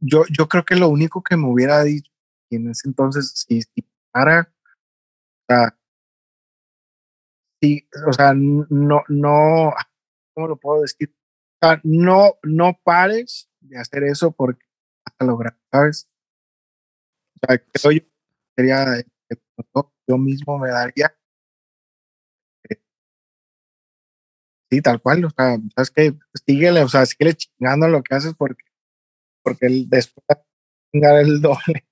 [0.00, 2.10] yo, yo creo que lo único que me hubiera dicho
[2.56, 4.52] en ese entonces, si, si para,
[5.48, 5.76] o sea,
[7.60, 9.72] sí, o sea, no, no,
[10.34, 11.14] ¿cómo lo puedo decir?
[11.62, 14.64] O sea, no, no pares de hacer eso porque
[15.04, 16.08] hasta lograr, ¿sabes?
[17.34, 18.00] O sea, creo yo
[18.56, 19.02] sería,
[20.08, 21.14] yo mismo me daría
[22.70, 22.76] eh,
[24.70, 26.14] Sí, tal cual, o sea, sabes que
[26.46, 28.64] síguele, o sea, síguele chingando lo que haces porque
[29.42, 30.24] porque después
[30.92, 31.86] chingar el doble.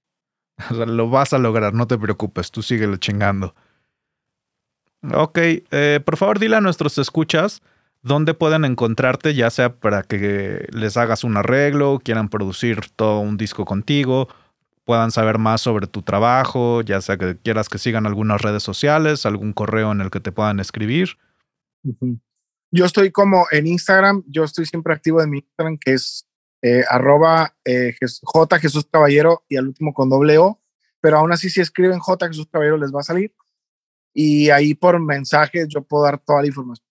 [0.86, 3.54] lo vas a lograr, no te preocupes, tú síguelo chingando.
[5.14, 7.62] Ok, eh, por favor dile a nuestros escuchas
[8.02, 13.36] dónde pueden encontrarte, ya sea para que les hagas un arreglo, quieran producir todo un
[13.36, 14.28] disco contigo,
[14.84, 19.26] puedan saber más sobre tu trabajo, ya sea que quieras que sigan algunas redes sociales,
[19.26, 21.18] algún correo en el que te puedan escribir.
[22.70, 26.25] Yo estoy como en Instagram, yo estoy siempre activo en mi Instagram, que es
[26.66, 30.60] eh, arroba eh, Jesús Caballero y al último con doble O,
[31.00, 33.32] pero aún así si escriben J Jesús Caballero les va a salir.
[34.12, 36.84] Y ahí por mensajes yo puedo dar toda la información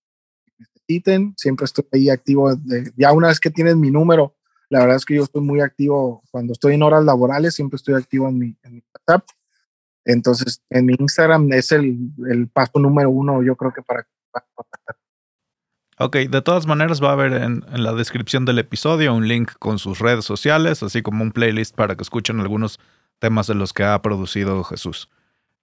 [0.45, 2.55] que necesiten, siempre estoy ahí activo,
[2.95, 4.37] ya una vez que tienes mi número,
[4.69, 7.95] la verdad es que yo estoy muy activo cuando estoy en horas laborales, siempre estoy
[7.95, 9.27] activo en mi, en WhatsApp,
[10.05, 11.97] entonces en mi Instagram es el,
[12.29, 14.07] el paso número uno yo creo que para
[14.53, 14.95] contactar.
[15.97, 19.79] Ok, de todas maneras va a haber en, la descripción del episodio un link con
[19.79, 22.81] sus redes sociales, así como un playlist para que escuchen algunos
[23.19, 25.09] temas de los que ha producido Jesús.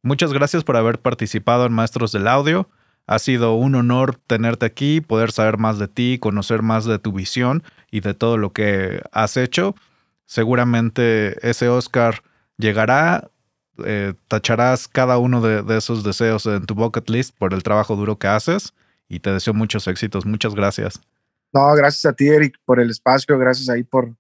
[0.03, 2.71] Muchas gracias por haber participado en Maestros del Audio.
[3.07, 7.13] Ha sido un honor tenerte aquí, poder saber más de ti, conocer más de tu
[7.13, 9.75] visión y de todo lo que has hecho.
[10.25, 12.23] Seguramente ese Oscar
[12.57, 13.29] llegará,
[13.85, 18.17] eh, tacharás cada uno de esos deseos en tu bucket list por el trabajo duro
[18.17, 18.73] que haces
[19.13, 20.25] y te deseo muchos éxitos.
[20.25, 20.99] Muchas gracias.
[21.53, 24.17] No, gracias a ti, Eric, por el espacio, gracias ahí por,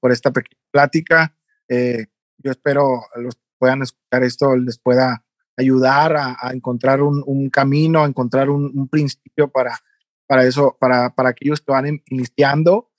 [0.00, 1.32] por, esta pequeña plática.
[1.68, 2.06] Eh,
[2.38, 5.24] yo espero los puedan escuchar esto les pueda
[5.56, 9.78] ayudar a, encontrar un, camino, a encontrar un, principio para,
[10.26, 12.90] para eso, para, para aquellos que van iniciando.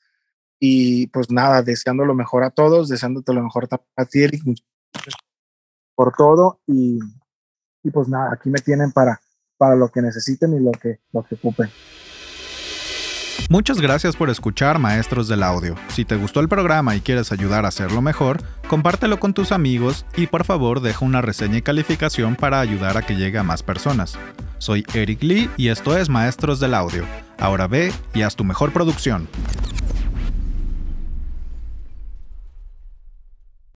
[0.59, 3.67] Y pues nada, deseando lo mejor a todos, deseándote lo mejor
[3.97, 4.43] a ti, Eric,
[5.93, 6.61] por todo.
[6.65, 6.99] Y,
[7.83, 9.21] y pues nada, aquí me tienen para,
[9.57, 11.69] para lo que necesiten y lo que, lo que ocupen.
[13.49, 15.75] Muchas gracias por escuchar Maestros del Audio.
[15.87, 20.05] Si te gustó el programa y quieres ayudar a hacerlo mejor, compártelo con tus amigos
[20.17, 23.63] y por favor deja una reseña y calificación para ayudar a que llegue a más
[23.63, 24.17] personas.
[24.57, 27.05] Soy Eric Lee y esto es Maestros del Audio.
[27.39, 29.29] Ahora ve y haz tu mejor producción.